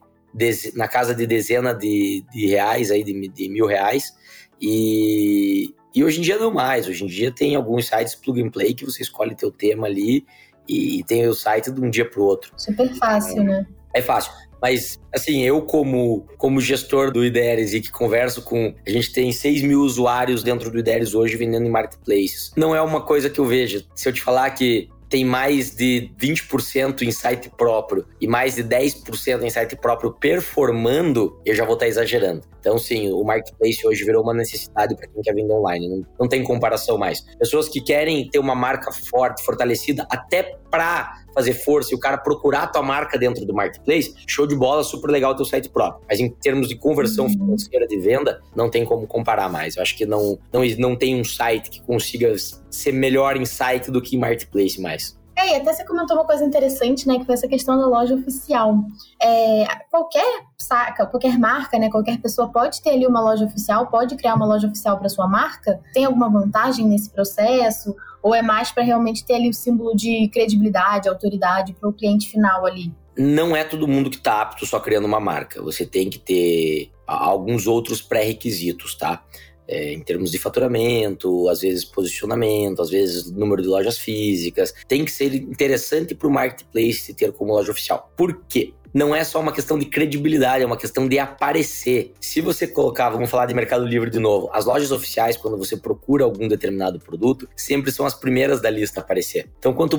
na 0.75 0.87
casa 0.87 1.15
de 1.15 1.27
dezena 1.27 1.73
de, 1.75 2.23
de 2.31 2.47
reais, 2.47 2.91
aí, 2.91 3.03
de, 3.03 3.29
de 3.29 3.49
mil 3.49 3.67
reais. 3.67 4.13
E, 4.61 5.75
e 5.95 6.05
hoje 6.05 6.19
em 6.19 6.23
dia 6.23 6.39
não 6.39 6.53
mais. 6.53 6.87
Hoje 6.87 7.05
em 7.05 7.09
dia 7.09 7.33
tem 7.33 7.55
alguns 7.55 7.87
sites 7.87 8.15
plug 8.15 8.43
and 8.43 8.51
play 8.51 8.75
que 8.75 8.85
você 8.85 9.03
escolhe 9.03 9.35
teu 9.35 9.51
tema 9.51 9.87
ali 9.87 10.27
e 10.69 11.03
tem 11.05 11.27
o 11.27 11.35
site 11.35 11.71
de 11.71 11.81
um 11.81 11.89
dia 11.89 12.09
para 12.09 12.21
o 12.21 12.25
outro. 12.25 12.53
Super 12.59 12.93
fácil, 12.97 13.41
é, 13.41 13.45
né? 13.45 13.67
É 13.95 14.03
fácil. 14.03 14.33
Mas, 14.61 14.99
assim, 15.15 15.43
eu 15.43 15.63
como, 15.63 16.27
como 16.39 16.61
gestor 16.61 17.11
do 17.13 17.25
IDERES 17.25 17.75
e 17.75 17.81
que 17.81 17.91
converso 17.91 18.43
com... 18.43 18.75
A 18.87 18.91
gente 18.91 19.13
tem 19.13 19.31
6 19.33 19.63
mil 19.63 19.81
usuários 19.81 20.43
dentro 20.43 20.71
do 20.71 20.79
IDERES 20.79 21.15
hoje 21.15 21.37
vendendo 21.37 21.67
em 21.67 21.71
marketplaces. 21.71 22.53
Não 22.57 22.75
é 22.75 22.81
uma 22.81 23.01
coisa 23.01 23.31
que 23.31 23.39
eu 23.39 23.45
vejo. 23.45 23.85
Se 23.95 24.09
eu 24.09 24.13
te 24.13 24.23
falar 24.23 24.51
que 24.51 24.89
tem 25.09 25.25
mais 25.25 25.75
de 25.75 26.11
20% 26.21 27.03
em 27.03 27.11
site 27.11 27.51
próprio 27.51 28.07
e 28.21 28.27
mais 28.27 28.57
de 28.57 28.65
10% 28.65 29.43
em 29.43 29.51
site 29.51 29.77
próprio 29.77 30.13
performando, 30.13 31.41
eu 31.45 31.55
já 31.55 31.65
vou 31.65 31.75
estar 31.75 31.87
exagerando. 31.87 32.43
Então, 32.59 32.79
sim, 32.79 33.13
o 33.13 33.23
marketplace 33.23 33.87
hoje 33.87 34.05
virou 34.05 34.23
uma 34.23 34.35
necessidade 34.35 34.97
para 34.97 35.07
quem 35.07 35.23
quer 35.23 35.35
vender 35.35 35.53
online. 35.53 35.89
Não, 35.89 36.07
não 36.21 36.29
tem 36.29 36.43
comparação 36.43 36.99
mais. 36.99 37.21
Pessoas 37.39 37.69
que 37.69 37.81
querem 37.81 38.29
ter 38.29 38.39
uma 38.39 38.55
marca 38.55 38.91
forte, 38.91 39.45
fortalecida, 39.45 40.07
até 40.11 40.57
para 40.71 41.25
fazer 41.37 41.53
força 41.53 41.93
e 41.93 41.95
o 41.95 42.01
cara 42.01 42.17
procurar 42.17 42.63
a 42.63 42.67
tua 42.67 42.83
marca 42.83 43.19
dentro 43.19 43.45
do 43.45 43.53
marketplace, 43.53 44.15
show 44.27 44.47
de 44.47 44.57
bola, 44.57 44.83
super 44.83 45.11
legal 45.11 45.33
o 45.33 45.37
teu 45.37 45.45
site 45.45 45.69
próprio. 45.69 46.03
Mas 46.09 46.19
em 46.19 46.31
termos 46.31 46.67
de 46.67 46.77
conversão 46.77 47.27
uhum. 47.27 47.33
financeira 47.33 47.87
de 47.87 47.99
venda, 47.99 48.41
não 48.55 48.71
tem 48.71 48.87
como 48.87 49.07
comparar 49.07 49.51
mais. 49.51 49.77
Eu 49.77 49.83
acho 49.83 49.95
que 49.95 50.07
não, 50.07 50.39
não, 50.51 50.63
não 50.79 50.97
tem 50.97 51.21
um 51.21 51.25
site 51.25 51.69
que 51.69 51.83
consiga 51.83 52.35
ser 52.71 52.93
melhor 52.93 53.37
em 53.37 53.45
site 53.45 53.91
do 53.91 54.01
que 54.01 54.17
em 54.17 54.19
marketplace 54.19 54.81
mais. 54.81 55.15
É, 55.39 55.51
e 55.51 55.55
até 55.57 55.71
você 55.71 55.85
comentou 55.85 56.17
uma 56.17 56.25
coisa 56.25 56.43
interessante, 56.43 57.07
né, 57.07 57.19
que 57.19 57.27
foi 57.27 57.35
essa 57.35 57.47
questão 57.47 57.79
da 57.79 57.87
loja 57.87 58.15
oficial. 58.15 58.79
É, 59.21 59.67
qualquer 59.91 60.41
saca, 60.57 61.05
qualquer 61.05 61.39
marca, 61.39 61.79
né, 61.79 61.91
qualquer 61.91 62.19
pessoa 62.19 62.49
pode 62.49 62.81
ter 62.81 62.91
ali 62.91 63.07
uma 63.07 63.21
loja 63.21 63.45
oficial, 63.45 63.89
pode 63.89 64.17
criar 64.17 64.35
uma 64.35 64.47
loja 64.47 64.67
oficial 64.67 64.99
para 64.99 65.11
sua 65.11 65.29
marca. 65.29 65.79
Tem 65.93 66.07
alguma 66.07 66.31
vantagem 66.31 66.87
nesse 66.87 67.11
processo? 67.11 67.95
Ou 68.27 68.35
é 68.35 68.43
mais 68.43 68.73
para 68.73 68.83
realmente 68.83 69.25
ter 69.25 69.35
ali 69.35 69.49
o 69.49 69.55
símbolo 69.55 69.95
de 69.95 70.29
credibilidade, 70.33 71.09
autoridade 71.09 71.73
para 71.73 71.89
o 71.89 71.93
cliente 71.93 72.29
final 72.29 72.67
ali? 72.67 72.93
Não 73.17 73.55
é 73.55 73.63
todo 73.63 73.87
mundo 73.87 74.11
que 74.11 74.17
está 74.17 74.43
apto 74.43 74.67
só 74.67 74.81
criando 74.81 75.05
uma 75.05 75.21
marca. 75.21 75.63
Você 75.63 75.87
tem 75.87 76.11
que 76.11 76.19
ter 76.19 76.91
alguns 77.07 77.69
outros 77.69 78.03
pré-requisitos, 78.03 78.97
tá? 78.97 79.25
É, 79.69 79.93
em 79.93 80.01
termos 80.01 80.33
de 80.33 80.41
faturamento, 80.41 81.49
às 81.49 81.61
vezes 81.61 81.85
posicionamento, 81.85 82.83
às 82.83 82.91
vezes 82.91 83.31
número 83.31 83.63
de 83.63 83.69
lojas 83.69 83.97
físicas. 83.97 84.75
Tem 84.89 85.05
que 85.05 85.13
ser 85.13 85.33
interessante 85.33 86.13
para 86.13 86.27
o 86.27 86.31
marketplace 86.31 87.15
ter 87.15 87.33
como 87.33 87.53
loja 87.53 87.71
oficial. 87.71 88.13
Por 88.17 88.43
quê? 88.49 88.75
Não 88.97 89.15
é 89.15 89.23
só 89.23 89.41
uma 89.41 89.53
questão 89.53 89.79
de 89.79 89.85
credibilidade, 89.85 90.65
é 90.65 90.67
uma 90.67 90.79
questão 90.79 91.07
de 91.07 91.19
aparecer. 91.19 92.15
Se 92.19 92.41
você 92.41 92.67
colocar, 92.67 93.11
vamos 93.11 93.29
falar 93.29 93.45
de 93.45 93.53
Mercado 93.53 93.85
Livre 93.85 94.09
de 94.09 94.19
novo, 94.19 94.49
as 94.55 94.65
lojas 94.65 94.91
oficiais, 94.91 95.37
quando 95.37 95.59
você 95.59 95.77
procura 95.77 96.25
algum 96.25 96.49
determinado 96.49 96.99
produto, 96.99 97.47
sempre 97.55 97.93
são 97.93 98.07
as 98.07 98.15
primeiras 98.15 98.63
da 98.63 98.71
lista 98.71 99.01
a 99.01 99.03
aparecer. 99.03 99.51
Então, 99.59 99.75
quanto 99.75 99.99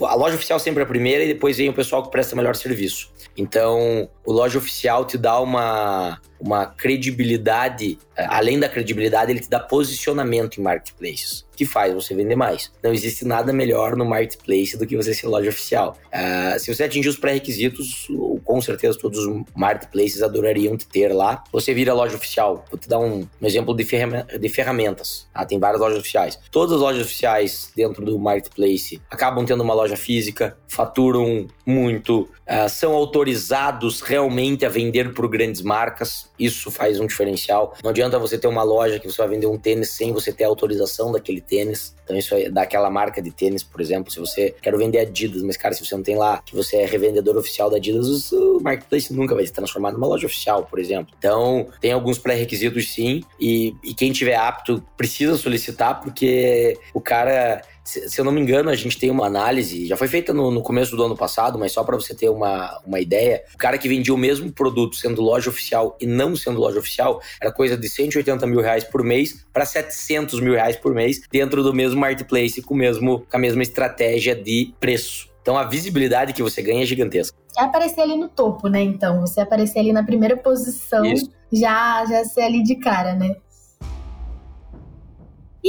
a 0.00 0.14
loja 0.14 0.34
oficial 0.34 0.58
sempre 0.58 0.80
é 0.80 0.84
a 0.84 0.88
primeira 0.88 1.24
e 1.24 1.28
depois 1.28 1.58
vem 1.58 1.68
o 1.68 1.74
pessoal 1.74 2.02
que 2.02 2.10
presta 2.10 2.34
melhor 2.34 2.56
serviço. 2.56 3.12
Então, 3.36 4.08
o 4.24 4.32
loja 4.32 4.56
oficial 4.56 5.04
te 5.04 5.18
dá 5.18 5.38
uma 5.38 6.18
uma 6.40 6.66
credibilidade, 6.66 7.98
é, 8.16 8.24
além 8.26 8.58
da 8.58 8.68
credibilidade, 8.68 9.32
ele 9.32 9.40
te 9.40 9.50
dá 9.50 9.58
posicionamento 9.58 10.58
em 10.58 10.62
marketplaces, 10.62 11.44
que 11.56 11.64
faz 11.64 11.92
você 11.92 12.14
vender 12.14 12.36
mais. 12.36 12.70
Não 12.82 12.92
existe 12.92 13.24
nada 13.24 13.52
melhor 13.52 13.96
no 13.96 14.04
marketplace 14.04 14.76
do 14.76 14.86
que 14.86 14.96
você 14.96 15.12
ser 15.12 15.26
loja 15.26 15.48
oficial. 15.48 15.96
Uh, 16.06 16.58
se 16.58 16.72
você 16.72 16.84
atingir 16.84 17.08
os 17.08 17.16
pré-requisitos, 17.16 18.08
com 18.44 18.60
certeza 18.60 18.98
todos 18.98 19.18
os 19.26 19.42
marketplaces 19.54 20.22
adorariam 20.22 20.76
te 20.76 20.86
ter 20.86 21.12
lá. 21.12 21.42
Você 21.52 21.74
vira 21.74 21.92
loja 21.92 22.16
oficial. 22.16 22.64
Vou 22.70 22.78
te 22.78 22.88
dar 22.88 22.98
um, 22.98 23.26
um 23.40 23.46
exemplo 23.46 23.74
de, 23.74 23.84
de 23.84 24.48
ferramentas. 24.48 25.26
Ah, 25.34 25.44
tem 25.44 25.58
várias 25.58 25.80
lojas 25.80 25.98
oficiais. 25.98 26.38
Todas 26.50 26.76
as 26.76 26.80
lojas 26.80 27.02
oficiais 27.02 27.72
dentro 27.74 28.04
do 28.04 28.18
marketplace 28.18 29.00
acabam 29.10 29.44
tendo 29.44 29.62
uma 29.62 29.74
loja 29.74 29.96
física, 29.96 30.56
faturam 30.68 31.46
muito, 31.66 32.28
uh, 32.48 32.68
são 32.68 32.94
autorizados 32.94 34.00
realmente 34.00 34.64
a 34.64 34.68
vender 34.68 35.12
por 35.12 35.28
grandes 35.28 35.62
marcas. 35.62 36.28
Isso 36.38 36.70
faz 36.70 36.98
um 36.98 37.06
diferencial. 37.06 37.74
Não 37.82 37.90
adianta 37.90 38.18
você 38.18 38.38
ter 38.38 38.48
uma 38.48 38.62
loja 38.62 38.98
que 38.98 39.06
você 39.06 39.18
vai 39.18 39.28
vender 39.28 39.46
um 39.46 39.58
tênis 39.58 39.90
sem 39.90 40.12
você 40.12 40.32
ter 40.32 40.44
autorização 40.44 41.12
daquele 41.12 41.40
tênis. 41.40 41.94
Então, 42.04 42.16
isso 42.16 42.34
é 42.34 42.48
daquela 42.48 42.88
marca 42.88 43.20
de 43.20 43.30
tênis, 43.30 43.62
por 43.62 43.80
exemplo. 43.80 44.10
Se 44.10 44.18
você 44.18 44.54
quer 44.62 44.76
vender 44.76 45.00
Adidas, 45.00 45.42
mas, 45.42 45.56
cara, 45.56 45.74
se 45.74 45.84
você 45.84 45.94
não 45.94 46.02
tem 46.02 46.16
lá 46.16 46.40
que 46.44 46.56
você 46.56 46.78
é 46.78 46.86
revendedor 46.86 47.36
oficial 47.36 47.68
da 47.68 47.76
Adidas, 47.76 48.32
o 48.32 48.60
marketplace 48.60 49.12
nunca 49.12 49.34
vai 49.34 49.46
se 49.46 49.52
transformar 49.52 49.92
numa 49.92 50.06
loja 50.06 50.26
oficial, 50.26 50.64
por 50.64 50.78
exemplo. 50.78 51.14
Então, 51.18 51.68
tem 51.80 51.92
alguns 51.92 52.18
pré-requisitos 52.18 52.92
sim. 52.92 53.22
E, 53.38 53.74
e 53.84 53.92
quem 53.92 54.10
tiver 54.12 54.36
apto 54.36 54.82
precisa 54.96 55.36
solicitar, 55.36 56.00
porque 56.00 56.78
o 56.94 57.00
cara 57.00 57.62
Se, 57.88 58.06
se, 58.10 58.20
eu 58.20 58.24
não 58.24 58.30
me 58.30 58.38
engano, 58.38 58.68
a 58.68 58.74
gente 58.74 58.98
tem 58.98 59.10
uma 59.10 59.24
análise, 59.24 59.86
já 59.86 59.96
foi 59.96 60.08
feita 60.08 60.34
no, 60.34 60.50
no 60.50 60.60
começo 60.60 60.94
do 60.94 61.02
ano 61.02 61.16
passado, 61.16 61.58
mas 61.58 61.72
só 61.72 61.82
para 61.82 61.96
você 61.96 62.14
ter 62.14 62.28
uma, 62.28 62.78
uma 62.86 63.00
ideia, 63.00 63.42
o 63.54 63.56
cara 63.56 63.78
que 63.78 63.88
vendia 63.88 64.12
o 64.12 64.18
mesmo 64.18 64.52
produto 64.52 64.94
sendo 64.94 65.22
loja 65.22 65.48
oficial 65.48 65.96
e 65.98 66.06
não 66.06 66.36
sendo 66.36 66.60
loja 66.60 66.78
oficial, 66.78 67.22
era 67.40 67.50
coisa 67.50 67.78
de 67.78 67.88
180 67.88 68.46
mil 68.46 68.60
reais 68.60 68.84
por 68.84 69.02
mês 69.02 69.42
para 69.54 69.64
700 69.64 70.38
mil 70.38 70.52
reais 70.52 70.76
por 70.76 70.92
mês 70.92 71.22
dentro 71.32 71.62
do 71.62 71.72
mesmo 71.72 71.98
marketplace 71.98 72.60
com, 72.60 72.74
mesmo, 72.74 73.20
com 73.20 73.36
a 73.38 73.40
mesma 73.40 73.62
estratégia 73.62 74.34
de 74.34 74.74
preço. 74.78 75.26
Então 75.40 75.56
a 75.56 75.64
visibilidade 75.64 76.34
que 76.34 76.42
você 76.42 76.60
ganha 76.60 76.82
é 76.82 76.86
gigantesca. 76.86 77.34
É 77.56 77.62
aparecer 77.62 78.02
ali 78.02 78.16
no 78.16 78.28
topo, 78.28 78.68
né? 78.68 78.82
Então, 78.82 79.22
você 79.22 79.40
aparecer 79.40 79.78
ali 79.78 79.94
na 79.94 80.04
primeira 80.04 80.36
posição, 80.36 81.02
já 81.50 82.04
já 82.04 82.22
ser 82.24 82.42
ali 82.42 82.62
de 82.62 82.76
cara, 82.76 83.14
né? 83.14 83.34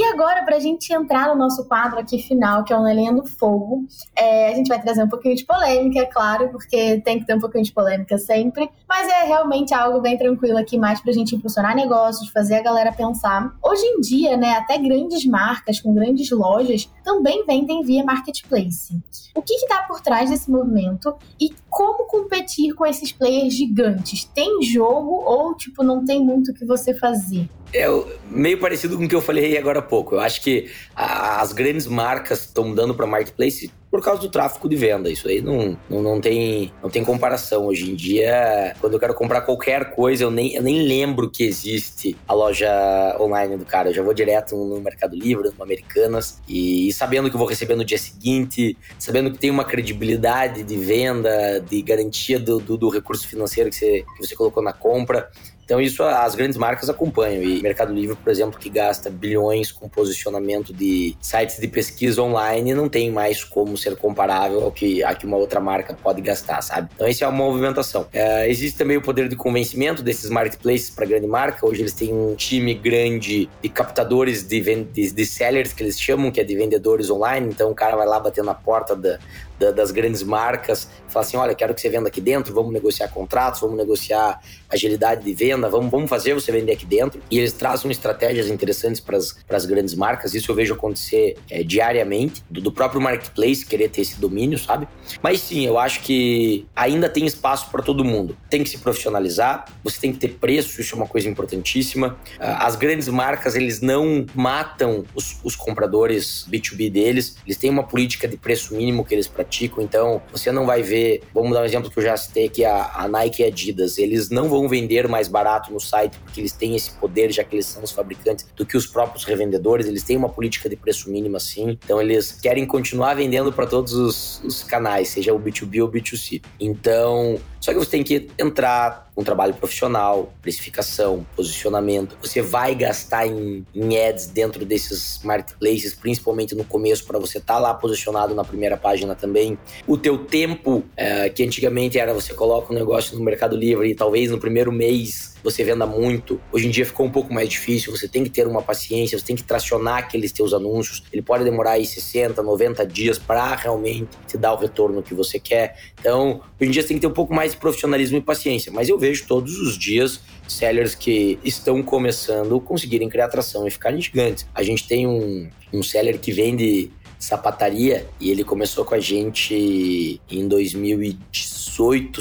E 0.00 0.04
agora, 0.04 0.42
para 0.44 0.56
a 0.56 0.58
gente 0.58 0.90
entrar 0.94 1.28
no 1.28 1.34
nosso 1.34 1.66
quadro 1.66 1.98
aqui 1.98 2.22
final, 2.22 2.64
que 2.64 2.72
é 2.72 2.76
o 2.78 2.82
Na 2.82 2.90
Linha 2.90 3.12
do 3.12 3.26
Fogo, 3.26 3.84
é, 4.16 4.48
a 4.50 4.54
gente 4.54 4.66
vai 4.66 4.80
trazer 4.80 5.02
um 5.02 5.08
pouquinho 5.10 5.36
de 5.36 5.44
polêmica, 5.44 6.00
é 6.00 6.06
claro, 6.06 6.48
porque 6.48 7.02
tem 7.02 7.20
que 7.20 7.26
ter 7.26 7.34
um 7.34 7.38
pouquinho 7.38 7.64
de 7.64 7.70
polêmica 7.70 8.16
sempre, 8.16 8.70
mas 8.88 9.06
é 9.06 9.24
realmente 9.24 9.74
algo 9.74 10.00
bem 10.00 10.16
tranquilo 10.16 10.56
aqui, 10.56 10.78
mais 10.78 11.02
para 11.02 11.10
a 11.10 11.12
gente 11.12 11.36
impulsionar 11.36 11.76
negócios, 11.76 12.30
fazer 12.30 12.54
a 12.54 12.62
galera 12.62 12.92
pensar. 12.92 13.54
Hoje 13.62 13.84
em 13.84 14.00
dia, 14.00 14.38
né, 14.38 14.52
até 14.52 14.78
grandes 14.78 15.26
marcas 15.26 15.78
com 15.78 15.92
grandes 15.92 16.30
lojas 16.30 16.90
também 17.04 17.44
vendem 17.44 17.82
via 17.82 18.02
marketplace. 18.02 18.98
O 19.34 19.42
que 19.42 19.52
está 19.52 19.82
por 19.82 20.00
trás 20.00 20.30
desse 20.30 20.50
movimento 20.50 21.14
e 21.38 21.50
como 21.68 22.06
competir 22.06 22.74
com 22.74 22.86
esses 22.86 23.12
players 23.12 23.52
gigantes? 23.52 24.24
Tem 24.24 24.62
jogo 24.62 25.22
ou, 25.26 25.54
tipo, 25.54 25.82
não 25.82 26.02
tem 26.04 26.24
muito 26.24 26.52
o 26.52 26.54
que 26.54 26.64
você 26.64 26.94
fazer? 26.94 27.50
É 27.72 27.86
meio 28.28 28.58
parecido 28.58 28.96
com 28.96 29.04
o 29.04 29.08
que 29.08 29.14
eu 29.14 29.20
falei 29.20 29.56
agora 29.56 29.80
pouco. 29.90 30.14
Eu 30.14 30.20
acho 30.20 30.40
que 30.40 30.70
a, 30.94 31.40
as 31.42 31.52
grandes 31.52 31.86
marcas 31.86 32.46
estão 32.46 32.64
mudando 32.64 32.94
para 32.94 33.06
marketplace 33.06 33.70
por 33.90 34.00
causa 34.02 34.20
do 34.20 34.30
tráfego 34.30 34.68
de 34.68 34.76
venda. 34.76 35.10
Isso 35.10 35.26
aí 35.26 35.42
não, 35.42 35.76
não, 35.88 36.00
não, 36.00 36.20
tem, 36.20 36.72
não 36.80 36.88
tem 36.88 37.04
comparação. 37.04 37.66
Hoje 37.66 37.90
em 37.90 37.94
dia, 37.96 38.74
quando 38.80 38.92
eu 38.92 39.00
quero 39.00 39.14
comprar 39.14 39.40
qualquer 39.40 39.90
coisa, 39.90 40.22
eu 40.22 40.30
nem, 40.30 40.54
eu 40.54 40.62
nem 40.62 40.82
lembro 40.82 41.28
que 41.28 41.42
existe 41.42 42.16
a 42.26 42.32
loja 42.32 42.70
online 43.18 43.56
do 43.56 43.64
cara. 43.64 43.88
Eu 43.88 43.94
já 43.94 44.02
vou 44.02 44.14
direto 44.14 44.54
no 44.54 44.80
Mercado 44.80 45.16
Livre, 45.16 45.50
no 45.58 45.64
Americanas, 45.64 46.40
e, 46.48 46.88
e 46.88 46.92
sabendo 46.92 47.28
que 47.28 47.36
vou 47.36 47.48
receber 47.48 47.74
no 47.74 47.84
dia 47.84 47.98
seguinte, 47.98 48.78
sabendo 48.96 49.32
que 49.32 49.38
tem 49.38 49.50
uma 49.50 49.64
credibilidade 49.64 50.62
de 50.62 50.76
venda, 50.76 51.60
de 51.60 51.82
garantia 51.82 52.38
do, 52.38 52.60
do, 52.60 52.76
do 52.76 52.88
recurso 52.88 53.26
financeiro 53.26 53.70
que 53.70 53.76
você, 53.76 54.04
que 54.16 54.26
você 54.26 54.36
colocou 54.36 54.62
na 54.62 54.72
compra. 54.72 55.28
Então 55.70 55.80
isso 55.80 56.02
as 56.02 56.34
grandes 56.34 56.58
marcas 56.58 56.90
acompanham. 56.90 57.44
E 57.44 57.62
Mercado 57.62 57.94
Livre, 57.94 58.16
por 58.16 58.28
exemplo, 58.28 58.58
que 58.58 58.68
gasta 58.68 59.08
bilhões 59.08 59.70
com 59.70 59.88
posicionamento 59.88 60.72
de 60.72 61.16
sites 61.20 61.60
de 61.60 61.68
pesquisa 61.68 62.20
online, 62.20 62.74
não 62.74 62.88
tem 62.88 63.08
mais 63.08 63.44
como 63.44 63.76
ser 63.76 63.94
comparável 63.94 64.64
ao 64.64 64.72
que, 64.72 65.04
a 65.04 65.14
que 65.14 65.24
uma 65.24 65.36
outra 65.36 65.60
marca 65.60 65.94
pode 65.94 66.20
gastar, 66.22 66.60
sabe? 66.60 66.88
Então 66.92 67.06
essa 67.06 67.24
é 67.24 67.28
uma 67.28 67.36
movimentação. 67.36 68.08
É, 68.12 68.50
existe 68.50 68.76
também 68.76 68.96
o 68.96 69.00
poder 69.00 69.28
de 69.28 69.36
convencimento 69.36 70.02
desses 70.02 70.28
marketplaces 70.28 70.90
para 70.90 71.06
grande 71.06 71.28
marca. 71.28 71.64
Hoje 71.64 71.82
eles 71.82 71.92
têm 71.92 72.12
um 72.12 72.34
time 72.34 72.74
grande 72.74 73.48
de 73.62 73.68
captadores 73.68 74.42
de, 74.42 74.60
de, 74.60 75.12
de 75.12 75.24
sellers, 75.24 75.72
que 75.72 75.84
eles 75.84 76.00
chamam, 76.00 76.32
que 76.32 76.40
é 76.40 76.44
de 76.44 76.56
vendedores 76.56 77.10
online. 77.10 77.46
Então 77.48 77.70
o 77.70 77.76
cara 77.76 77.94
vai 77.94 78.08
lá 78.08 78.18
bater 78.18 78.42
na 78.42 78.54
porta 78.54 78.96
da, 78.96 79.20
da, 79.60 79.70
das 79.70 79.90
grandes 79.90 80.22
marcas, 80.22 80.88
fala 81.06 81.24
assim, 81.24 81.36
olha, 81.36 81.54
quero 81.54 81.74
que 81.74 81.80
você 81.80 81.90
venda 81.90 82.08
aqui 82.08 82.20
dentro, 82.20 82.54
vamos 82.54 82.72
negociar 82.72 83.08
contratos, 83.08 83.60
vamos 83.60 83.76
negociar 83.76 84.40
agilidade 84.70 85.22
de 85.22 85.34
venda, 85.34 85.68
vamos, 85.68 85.90
vamos 85.90 86.08
fazer 86.08 86.32
você 86.32 86.50
vender 86.50 86.72
aqui 86.72 86.86
dentro. 86.86 87.20
E 87.30 87.38
eles 87.38 87.52
trazem 87.52 87.90
estratégias 87.90 88.48
interessantes 88.48 89.00
para 89.00 89.18
as 89.18 89.66
grandes 89.66 89.94
marcas, 89.94 90.34
isso 90.34 90.50
eu 90.50 90.54
vejo 90.54 90.72
acontecer 90.72 91.36
é, 91.50 91.62
diariamente, 91.62 92.42
do, 92.48 92.60
do, 92.60 92.72
próprio 92.72 93.00
marketplace 93.00 93.66
querer 93.66 93.90
ter 93.90 94.00
esse 94.00 94.18
domínio, 94.18 94.58
sabe? 94.58 94.88
Mas 95.22 95.40
sim, 95.40 95.66
eu 95.66 95.78
acho 95.78 96.00
que 96.00 96.66
ainda 96.74 97.08
tem 97.08 97.26
espaço 97.26 97.70
para 97.70 97.82
todo 97.82 98.02
mundo. 98.02 98.36
Tem 98.48 98.64
que 98.64 98.70
se 98.70 98.78
profissionalizar, 98.78 99.66
você 99.84 100.00
tem 100.00 100.12
que 100.12 100.18
ter 100.18 100.28
preço, 100.28 100.80
isso 100.80 100.94
é 100.94 100.96
uma 100.96 101.06
coisa 101.06 101.28
importantíssima. 101.28 102.16
Ah, 102.38 102.66
as 102.66 102.76
grandes 102.76 103.08
marcas, 103.08 103.54
eles 103.54 103.82
não 103.82 104.24
matam 104.34 105.04
os, 105.14 105.36
os 105.44 105.54
compradores 105.54 106.46
B2B 106.50 106.90
deles, 106.90 107.36
eles 107.44 107.58
têm 107.58 107.68
uma 107.68 107.82
política 107.82 108.26
de 108.26 108.36
preço 108.36 108.74
mínimo 108.74 109.04
que 109.04 109.14
eles 109.14 109.26
praticam 109.26 109.49
Então, 109.82 110.22
você 110.30 110.52
não 110.52 110.66
vai 110.66 110.82
ver, 110.82 111.22
vamos 111.34 111.52
dar 111.52 111.62
um 111.62 111.64
exemplo 111.64 111.90
que 111.90 111.98
eu 111.98 112.02
já 112.02 112.16
citei 112.16 112.46
aqui, 112.46 112.64
a, 112.64 112.90
a 112.94 113.08
Nike 113.08 113.42
e 113.42 113.44
a 113.44 113.48
Adidas. 113.48 113.98
Eles 113.98 114.30
não 114.30 114.48
vão 114.48 114.68
vender 114.68 115.08
mais 115.08 115.28
barato 115.28 115.72
no 115.72 115.80
site 115.80 116.18
porque 116.18 116.40
eles 116.40 116.52
têm 116.52 116.76
esse 116.76 116.92
poder, 116.92 117.32
já 117.32 117.44
que 117.44 117.56
eles 117.56 117.66
são 117.66 117.82
os 117.82 117.90
fabricantes, 117.90 118.46
do 118.56 118.64
que 118.64 118.76
os 118.76 118.86
próprios 118.86 119.24
revendedores. 119.24 119.86
Eles 119.86 120.02
têm 120.02 120.16
uma 120.16 120.28
política 120.28 120.68
de 120.68 120.76
preço 120.76 121.10
mínimo 121.10 121.36
assim. 121.36 121.78
Então, 121.84 122.00
eles 122.00 122.32
querem 122.32 122.66
continuar 122.66 123.14
vendendo 123.14 123.52
para 123.52 123.66
todos 123.66 123.92
os, 123.92 124.42
os 124.44 124.62
canais, 124.62 125.08
seja 125.08 125.34
o 125.34 125.40
B2B 125.40 125.82
ou 125.82 125.88
o 125.88 125.92
B2C. 125.92 126.42
Então, 126.58 127.38
só 127.60 127.72
que 127.72 127.78
você 127.78 127.90
tem 127.90 128.02
que 128.02 128.28
entrar 128.38 129.09
um 129.20 129.24
trabalho 129.24 129.54
profissional, 129.54 130.32
precificação, 130.40 131.26
posicionamento. 131.36 132.16
Você 132.22 132.40
vai 132.40 132.74
gastar 132.74 133.26
em, 133.26 133.64
em 133.74 133.98
ads 133.98 134.26
dentro 134.26 134.64
desses 134.64 135.20
marketplaces, 135.22 135.94
principalmente 135.94 136.54
no 136.54 136.64
começo, 136.64 137.04
para 137.04 137.18
você 137.18 137.38
estar 137.38 137.54
tá 137.54 137.60
lá 137.60 137.74
posicionado 137.74 138.34
na 138.34 138.44
primeira 138.44 138.76
página 138.76 139.14
também. 139.14 139.58
O 139.86 139.96
teu 139.96 140.18
tempo, 140.18 140.82
é, 140.96 141.28
que 141.28 141.42
antigamente 141.44 141.98
era 141.98 142.14
você 142.14 142.32
coloca 142.32 142.72
um 142.72 142.76
negócio 142.76 143.16
no 143.16 143.24
Mercado 143.24 143.56
Livre 143.56 143.90
e 143.90 143.94
talvez 143.94 144.30
no 144.30 144.38
primeiro 144.38 144.72
mês 144.72 145.30
você 145.42 145.64
venda 145.64 145.86
muito. 145.86 146.40
Hoje 146.52 146.66
em 146.66 146.70
dia 146.70 146.84
ficou 146.84 147.06
um 147.06 147.10
pouco 147.10 147.32
mais 147.32 147.48
difícil, 147.48 147.94
você 147.96 148.08
tem 148.08 148.24
que 148.24 148.30
ter 148.30 148.46
uma 148.46 148.62
paciência, 148.62 149.18
você 149.18 149.24
tem 149.24 149.36
que 149.36 149.42
tracionar 149.42 149.98
aqueles 149.98 150.32
teus 150.32 150.52
anúncios. 150.52 151.02
Ele 151.12 151.22
pode 151.22 151.44
demorar 151.44 151.72
aí 151.72 151.86
60, 151.86 152.42
90 152.42 152.86
dias 152.86 153.18
para 153.18 153.54
realmente 153.54 154.08
te 154.26 154.36
dar 154.36 154.52
o 154.52 154.56
retorno 154.56 155.02
que 155.02 155.14
você 155.14 155.38
quer. 155.38 155.76
Então, 155.98 156.40
hoje 156.60 156.68
em 156.68 156.70
dia 156.70 156.82
você 156.82 156.88
tem 156.88 156.96
que 156.96 157.00
ter 157.00 157.06
um 157.06 157.12
pouco 157.12 157.34
mais 157.34 157.52
de 157.52 157.58
profissionalismo 157.58 158.18
e 158.18 158.20
paciência. 158.20 158.70
Mas 158.72 158.88
eu 158.88 158.98
vejo 158.98 159.09
todos 159.20 159.58
os 159.58 159.76
dias 159.76 160.20
sellers 160.50 160.94
que 160.94 161.38
estão 161.44 161.82
começando 161.82 162.60
conseguirem 162.60 163.08
criar 163.08 163.26
atração 163.26 163.66
e 163.66 163.70
ficarem 163.70 164.00
gigantes. 164.00 164.46
A 164.54 164.62
gente 164.62 164.86
tem 164.86 165.06
um, 165.06 165.48
um 165.72 165.82
seller 165.82 166.18
que 166.18 166.32
vende 166.32 166.90
sapataria 167.18 168.06
e 168.18 168.30
ele 168.30 168.42
começou 168.42 168.84
com 168.84 168.94
a 168.94 169.00
gente 169.00 170.20
em 170.30 170.48
2018, 170.48 171.59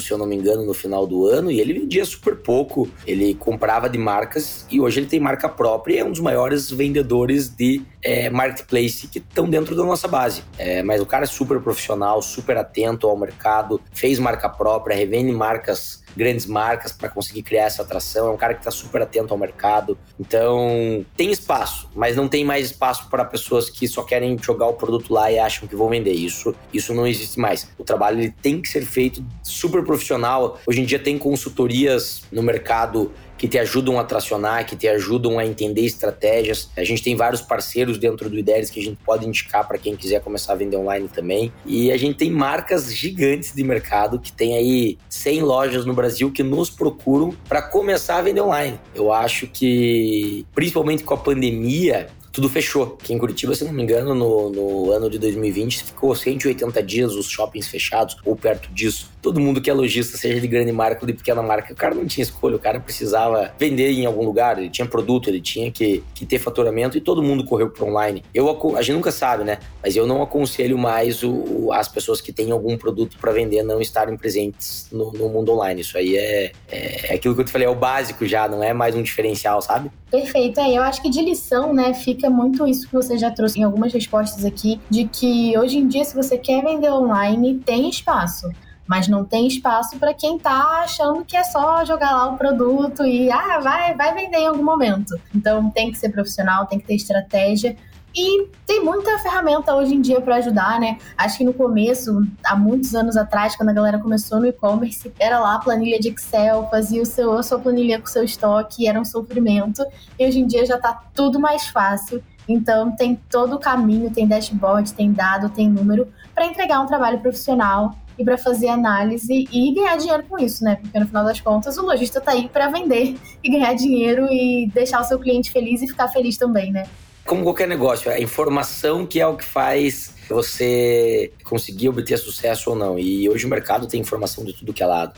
se 0.02 0.12
eu 0.12 0.18
não 0.18 0.26
me 0.26 0.36
engano, 0.36 0.66
no 0.66 0.74
final 0.74 1.06
do 1.06 1.26
ano, 1.26 1.52
e 1.52 1.60
ele 1.60 1.74
vendia 1.74 2.06
super 2.06 2.36
pouco. 2.36 2.90
Ele 3.06 3.34
comprava 3.36 3.90
de 3.90 3.98
marcas 3.98 4.66
e 4.70 4.80
hoje 4.80 5.00
ele 5.00 5.08
tem 5.08 5.20
marca 5.20 5.50
própria 5.50 5.96
e 5.96 5.98
é 6.00 6.06
um 6.06 6.12
dos 6.12 6.20
maiores 6.20 6.72
vendedores 6.72 7.50
de 7.50 7.82
é, 8.02 8.30
marketplace 8.30 9.08
que 9.08 9.20
estão 9.20 9.50
dentro 9.50 9.76
da 9.76 9.84
nossa 9.84 10.08
base. 10.08 10.44
É, 10.58 10.82
mas 10.84 11.02
o 11.02 11.06
cara 11.06 11.24
é 11.24 11.28
super 11.28 11.60
profissional, 11.60 12.22
super 12.22 12.58
atento 12.58 13.08
ao 13.08 13.18
mercado, 13.18 13.82
fez 13.92 14.20
marca 14.20 14.50
própria, 14.50 14.96
revende 14.96 15.32
marcas 15.32 16.02
grandes 16.16 16.46
marcas 16.46 16.92
para 16.92 17.10
conseguir 17.10 17.44
criar 17.44 17.66
essa 17.66 17.82
atração. 17.82 18.28
É 18.28 18.32
um 18.32 18.38
cara 18.38 18.54
que 18.54 18.62
está 18.62 18.72
super 18.72 19.02
atento 19.02 19.34
ao 19.34 19.40
mercado. 19.40 19.98
Então, 20.20 21.06
tem 21.16 21.32
espaço, 21.32 21.90
mas 21.96 22.16
não 22.16 22.28
tem 22.28 22.44
mais 22.44 22.68
espaço 22.68 23.10
para 23.10 23.24
pessoas 23.26 23.70
que 23.70 23.88
só 23.88 24.04
querem 24.04 24.38
jogar 24.42 24.68
o 24.68 24.74
produto 24.74 25.14
lá 25.14 25.32
e 25.32 25.40
acham 25.40 25.68
que 25.68 25.76
vão 25.76 25.90
vender. 25.90 26.12
Isso, 26.12 26.54
isso 26.74 26.94
não 26.94 27.08
existe 27.08 27.40
mais. 27.40 27.70
O 27.78 27.84
trabalho 27.84 28.20
ele 28.20 28.32
tem 28.42 28.62
que 28.62 28.70
ser 28.70 28.86
feito 28.86 29.24
super 29.50 29.84
profissional. 29.84 30.60
Hoje 30.66 30.82
em 30.82 30.86
dia 30.86 31.00
tem 31.00 31.18
consultorias 31.18 32.24
no 32.32 32.42
mercado 32.42 33.12
que 33.40 33.48
te 33.48 33.58
ajudam 33.58 33.98
a 33.98 34.04
tracionar, 34.04 34.66
que 34.66 34.76
te 34.76 34.88
ajudam 34.88 35.40
a 35.40 35.46
entender 35.46 35.86
estratégias. 35.86 36.70
A 36.76 36.84
gente 36.84 37.02
tem 37.02 37.16
vários 37.16 37.42
parceiros 37.42 37.98
dentro 37.98 38.30
do 38.30 38.38
IDERES 38.38 38.70
que 38.70 38.82
a 38.82 38.84
gente 38.84 38.98
pode 38.98 39.26
indicar 39.26 39.66
para 39.66 39.78
quem 39.78 39.96
quiser 39.96 40.22
começar 40.22 40.54
a 40.54 40.56
vender 40.58 40.76
online 40.76 41.08
também. 41.08 41.52
E 41.66 41.90
a 41.90 41.96
gente 41.96 42.18
tem 42.18 42.30
marcas 42.30 42.94
gigantes 42.94 43.56
de 43.56 43.64
mercado 43.64 44.20
que 44.20 44.32
tem 44.32 44.58
aí 44.58 44.98
100 45.08 45.42
lojas 45.42 45.86
no 45.86 45.94
Brasil 45.94 46.30
que 46.32 46.44
nos 46.44 46.70
procuram 46.70 47.34
para 47.48 47.62
começar 47.62 48.18
a 48.18 48.22
vender 48.22 48.42
online. 48.42 48.78
Eu 48.94 49.14
acho 49.14 49.48
que, 49.48 50.46
principalmente 50.54 51.04
com 51.06 51.14
a 51.14 51.18
pandemia, 51.18 52.10
tudo 52.32 52.50
fechou. 52.50 52.98
Aqui 53.02 53.14
em 53.14 53.18
Curitiba, 53.18 53.56
se 53.56 53.64
não 53.64 53.74
me 53.74 53.84
engano, 53.84 54.14
no, 54.14 54.50
no 54.50 54.92
ano 54.92 55.10
de 55.10 55.18
2020 55.18 55.84
ficou 55.84 56.16
180 56.16 56.82
dias 56.84 57.14
os 57.14 57.28
shoppings 57.28 57.68
fechados 57.68 58.18
ou 58.24 58.36
perto 58.36 58.72
disso. 58.72 59.10
Todo 59.22 59.40
mundo 59.40 59.62
que 59.62 59.70
é 59.70 59.74
lojista, 59.74 60.18
seja 60.18 60.40
de 60.40 60.48
grande 60.48 60.72
marca 60.72 61.00
ou 61.02 61.08
de 61.08 61.14
pequena 61.14 61.42
marca, 61.42 61.74
o 61.74 61.76
cara 61.76 61.94
não 61.94 62.06
tinha 62.06 62.24
escolha, 62.24 62.56
o 62.56 62.60
cara 62.60 62.80
precisava 62.80 63.52
vender 63.58 63.92
em 63.92 64.06
algum 64.06 64.24
lugar, 64.24 64.58
ele 64.58 64.70
tinha 64.70 64.88
produto, 64.88 65.30
ele 65.30 65.42
tinha 65.42 65.72
que, 65.72 66.04
que 66.14 66.26
ter 66.26 66.40
faturamento 66.40 66.98
e 66.98 67.02
todo 67.02 67.22
mundo 67.22 67.44
correu 67.44 67.70
para 67.70 67.86
online. 67.86 68.24
Eu, 68.34 68.50
a 68.76 68.82
gente 68.82 68.96
nunca 68.96 69.12
sabe, 69.12 69.44
né? 69.44 69.60
Mas 69.84 69.96
eu 69.96 70.08
não 70.08 70.22
aconselho 70.22 70.78
mais 70.78 71.24
o, 71.24 71.72
as 71.74 71.88
pessoas 71.88 72.22
que 72.22 72.32
têm 72.32 72.52
algum 72.52 72.78
produto 72.78 73.18
para 73.20 73.32
vender 73.32 73.64
não 73.64 73.82
estarem 73.82 74.16
presentes 74.18 74.88
no, 74.92 75.12
no, 75.12 75.30
mundo 75.30 75.52
online. 75.52 75.82
Isso 75.82 75.98
aí 75.98 76.18
é, 76.18 76.52
é, 76.70 77.12
é 77.12 77.16
aquilo 77.16 77.36
que 77.36 77.42
eu 77.42 77.46
te 77.46 77.52
falei, 77.52 77.68
é 77.68 77.70
o 77.70 77.76
básico 77.76 78.26
já, 78.26 78.48
não 78.48 78.64
é 78.64 78.74
mais 78.74 78.96
um 78.96 79.02
diferencial, 79.02 79.62
sabe? 79.62 79.92
Perfeito, 80.10 80.60
é, 80.60 80.78
eu 80.78 80.82
acho 80.82 81.02
que 81.02 81.10
de 81.10 81.22
lição, 81.22 81.74
né, 81.74 81.94
fica 81.94 82.30
muito 82.30 82.68
isso 82.68 82.88
que 82.88 82.94
você 82.94 83.18
já 83.18 83.30
trouxe 83.30 83.60
em 83.60 83.64
algumas 83.64 83.94
respostas 83.94 84.44
aqui, 84.44 84.80
de 84.90 85.06
que 85.06 85.58
hoje 85.58 85.78
em 85.78 85.88
dia, 85.88 86.04
se 86.04 86.16
você 86.16 86.38
quer 86.38 86.64
vender 86.64 86.92
online, 86.92 87.60
tem 87.66 87.90
espaço 87.90 88.50
mas 88.90 89.08
não 89.08 89.24
tem 89.24 89.46
espaço 89.46 90.00
para 90.00 90.16
quem 90.16 90.38
está 90.38 90.82
achando 90.82 91.24
que 91.24 91.38
é 91.38 91.44
só 91.44 91.86
jogar 91.86 92.10
lá 92.10 92.28
o 92.30 92.38
produto 92.38 93.06
e 93.06 93.32
ah, 93.32 93.60
vai, 93.60 93.94
vai 93.94 94.16
vender 94.16 94.38
em 94.38 94.48
algum 94.48 94.64
momento. 94.64 95.16
Então 95.34 95.70
tem 95.70 95.92
que 95.92 96.00
ser 96.00 96.10
profissional, 96.10 96.66
tem 96.66 96.80
que 96.80 96.88
ter 96.88 96.96
estratégia 96.96 97.78
E 98.16 98.48
tem 98.66 98.84
muita 98.84 99.20
ferramenta 99.20 99.76
hoje 99.76 99.94
em 99.94 100.02
dia 100.02 100.20
para 100.20 100.38
ajudar, 100.38 100.80
né? 100.80 100.98
Acho 101.16 101.38
que 101.38 101.44
no 101.44 101.54
começo, 101.54 102.20
há 102.44 102.56
muitos 102.56 102.96
anos 102.96 103.16
atrás, 103.16 103.56
quando 103.56 103.70
a 103.70 103.74
galera 103.74 104.00
começou 104.00 104.40
no 104.40 104.48
e-commerce, 104.48 105.14
era 105.20 105.40
lá 105.40 105.54
a 105.54 105.60
planilha 105.60 106.00
de 106.00 106.10
Excel, 106.10 106.68
fazia 106.72 107.04
o 107.04 107.06
seu, 107.06 107.38
a 107.38 107.44
sua 107.44 107.60
planilha 107.60 108.00
com 108.00 108.06
o 108.06 108.10
seu 108.10 108.24
estoque, 108.24 108.88
era 108.88 109.00
um 109.00 109.06
sofrimento. 109.06 109.86
E 110.18 110.26
hoje 110.26 110.40
em 110.40 110.48
dia 110.48 110.66
já 110.66 110.78
está 110.78 111.00
tudo 111.14 111.40
mais 111.40 111.68
fácil. 111.68 112.24
Então 112.48 112.92
tem 112.96 113.22
todo 113.30 113.58
o 113.58 113.60
caminho, 113.60 114.10
tem 114.10 114.28
dashboard, 114.28 114.92
tem 114.94 115.14
dado, 115.14 115.48
tem 115.50 115.70
número 115.70 116.08
para 116.34 116.48
entregar 116.48 116.82
um 116.82 116.88
trabalho 116.88 117.20
profissional 117.20 117.94
e 118.20 118.24
para 118.24 118.38
fazer 118.38 118.68
análise 118.68 119.48
e 119.52 119.74
ganhar 119.74 119.96
dinheiro 119.98 120.24
com 120.28 120.38
isso, 120.38 120.64
né? 120.64 120.76
Porque 120.76 121.00
no 121.00 121.08
final 121.08 121.24
das 121.24 121.40
contas 121.40 121.78
o 121.78 121.82
lojista 121.82 122.20
está 122.20 122.34
aí 122.34 122.50
para 122.50 122.68
vender 122.68 123.16
e 123.44 123.50
ganhar 123.50 123.74
dinheiro 123.74 124.28
e 124.30 124.70
deixar 124.74 125.02
o 125.02 125.04
seu 125.06 125.18
cliente 125.18 125.50
feliz 125.52 125.82
e 125.82 125.88
ficar 125.88 126.10
feliz 126.10 126.38
também, 126.38 126.72
né? 126.72 126.84
como 127.30 127.44
qualquer 127.44 127.68
negócio, 127.68 128.10
é 128.10 128.16
a 128.16 128.20
informação 128.20 129.06
que 129.06 129.20
é 129.20 129.28
o 129.28 129.38
que 129.38 129.46
faz 129.46 130.16
você 130.28 131.32
conseguir 131.44 131.88
obter 131.88 132.18
sucesso 132.18 132.72
ou 132.72 132.76
não. 132.76 132.98
E 132.98 133.30
hoje 133.30 133.46
o 133.46 133.50
mercado 133.50 133.88
tem 133.88 134.02
informação 134.02 134.44
de 134.44 134.52
tudo 134.52 134.74
que 134.74 134.82
é 134.82 134.86
lado. 134.88 135.14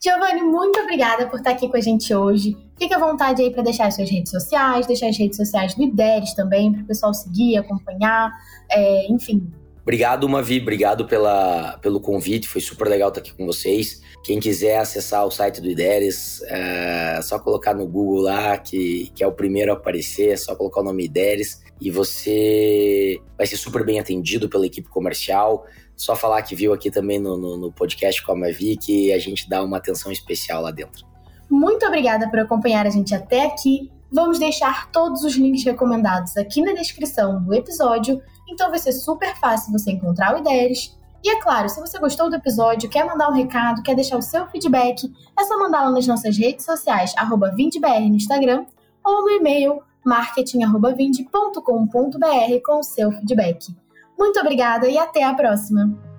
Giovanni, 0.00 0.42
muito 0.42 0.78
obrigada 0.78 1.26
por 1.26 1.38
estar 1.38 1.50
aqui 1.50 1.68
com 1.68 1.76
a 1.76 1.80
gente 1.80 2.14
hoje. 2.14 2.56
Fique 2.78 2.94
à 2.94 2.98
vontade 3.00 3.42
aí 3.42 3.50
para 3.50 3.64
deixar 3.64 3.86
as 3.86 3.96
suas 3.96 4.08
redes 4.08 4.30
sociais, 4.30 4.86
deixar 4.86 5.08
as 5.08 5.18
redes 5.18 5.36
sociais 5.36 5.74
do 5.74 5.82
IDERES 5.82 6.34
também, 6.34 6.72
para 6.72 6.82
o 6.82 6.86
pessoal 6.86 7.12
seguir, 7.12 7.56
acompanhar, 7.56 8.32
é, 8.70 9.10
enfim, 9.10 9.50
Obrigado, 9.84 10.26
Mavi, 10.26 10.62
obrigado 10.62 11.04
pela, 11.06 11.76
pelo 11.82 12.00
convite, 12.00 12.48
foi 12.48 12.62
super 12.62 12.88
legal 12.88 13.10
estar 13.10 13.20
aqui 13.20 13.34
com 13.34 13.44
vocês. 13.44 14.00
Quem 14.24 14.40
quiser 14.40 14.78
acessar 14.78 15.26
o 15.26 15.30
site 15.30 15.60
do 15.60 15.68
IDERES, 15.68 16.42
é 16.46 17.20
só 17.22 17.38
colocar 17.38 17.74
no 17.74 17.86
Google 17.86 18.22
lá, 18.22 18.56
que, 18.56 19.12
que 19.14 19.22
é 19.22 19.26
o 19.26 19.32
primeiro 19.32 19.70
a 19.70 19.74
aparecer, 19.74 20.30
é 20.30 20.36
só 20.38 20.56
colocar 20.56 20.80
o 20.80 20.84
nome 20.84 21.04
IDERES 21.04 21.62
e 21.78 21.90
você 21.90 23.20
vai 23.36 23.46
ser 23.46 23.58
super 23.58 23.84
bem 23.84 24.00
atendido 24.00 24.48
pela 24.48 24.64
equipe 24.64 24.88
comercial. 24.88 25.66
Só 25.94 26.16
falar 26.16 26.40
que 26.40 26.56
viu 26.56 26.72
aqui 26.72 26.90
também 26.90 27.18
no, 27.18 27.36
no, 27.36 27.58
no 27.58 27.70
podcast 27.70 28.24
com 28.24 28.32
a 28.32 28.36
Mavi 28.36 28.78
que 28.78 29.12
a 29.12 29.18
gente 29.18 29.46
dá 29.50 29.62
uma 29.62 29.76
atenção 29.76 30.10
especial 30.10 30.62
lá 30.62 30.70
dentro. 30.70 31.06
Muito 31.50 31.84
obrigada 31.84 32.26
por 32.30 32.38
acompanhar 32.38 32.86
a 32.86 32.90
gente 32.90 33.14
até 33.14 33.44
aqui. 33.44 33.92
Vamos 34.10 34.38
deixar 34.38 34.90
todos 34.90 35.24
os 35.24 35.34
links 35.36 35.62
recomendados 35.62 36.38
aqui 36.38 36.62
na 36.62 36.72
descrição 36.72 37.44
do 37.44 37.52
episódio, 37.52 38.22
então 38.48 38.70
vai 38.70 38.78
ser 38.78 38.92
super 38.92 39.34
fácil 39.36 39.72
você 39.72 39.92
encontrar 39.92 40.34
o 40.34 40.38
Ideias. 40.38 40.96
E 41.22 41.30
é 41.30 41.40
claro, 41.40 41.68
se 41.68 41.80
você 41.80 41.98
gostou 41.98 42.28
do 42.28 42.36
episódio, 42.36 42.90
quer 42.90 43.06
mandar 43.06 43.30
um 43.30 43.32
recado, 43.32 43.82
quer 43.82 43.94
deixar 43.94 44.18
o 44.18 44.22
seu 44.22 44.46
feedback, 44.48 45.10
é 45.38 45.44
só 45.44 45.58
mandar 45.58 45.84
lá 45.84 45.90
nas 45.90 46.06
nossas 46.06 46.36
redes 46.36 46.66
sociais, 46.66 47.14
arroba 47.16 47.54
VindeBR 47.54 48.10
no 48.10 48.16
Instagram, 48.16 48.66
ou 49.02 49.22
no 49.22 49.30
e-mail 49.30 49.82
marketing.vinde.com.br 50.04 52.62
com 52.64 52.78
o 52.78 52.82
seu 52.82 53.10
feedback. 53.10 53.74
Muito 54.18 54.38
obrigada 54.38 54.86
e 54.86 54.98
até 54.98 55.24
a 55.24 55.34
próxima! 55.34 56.13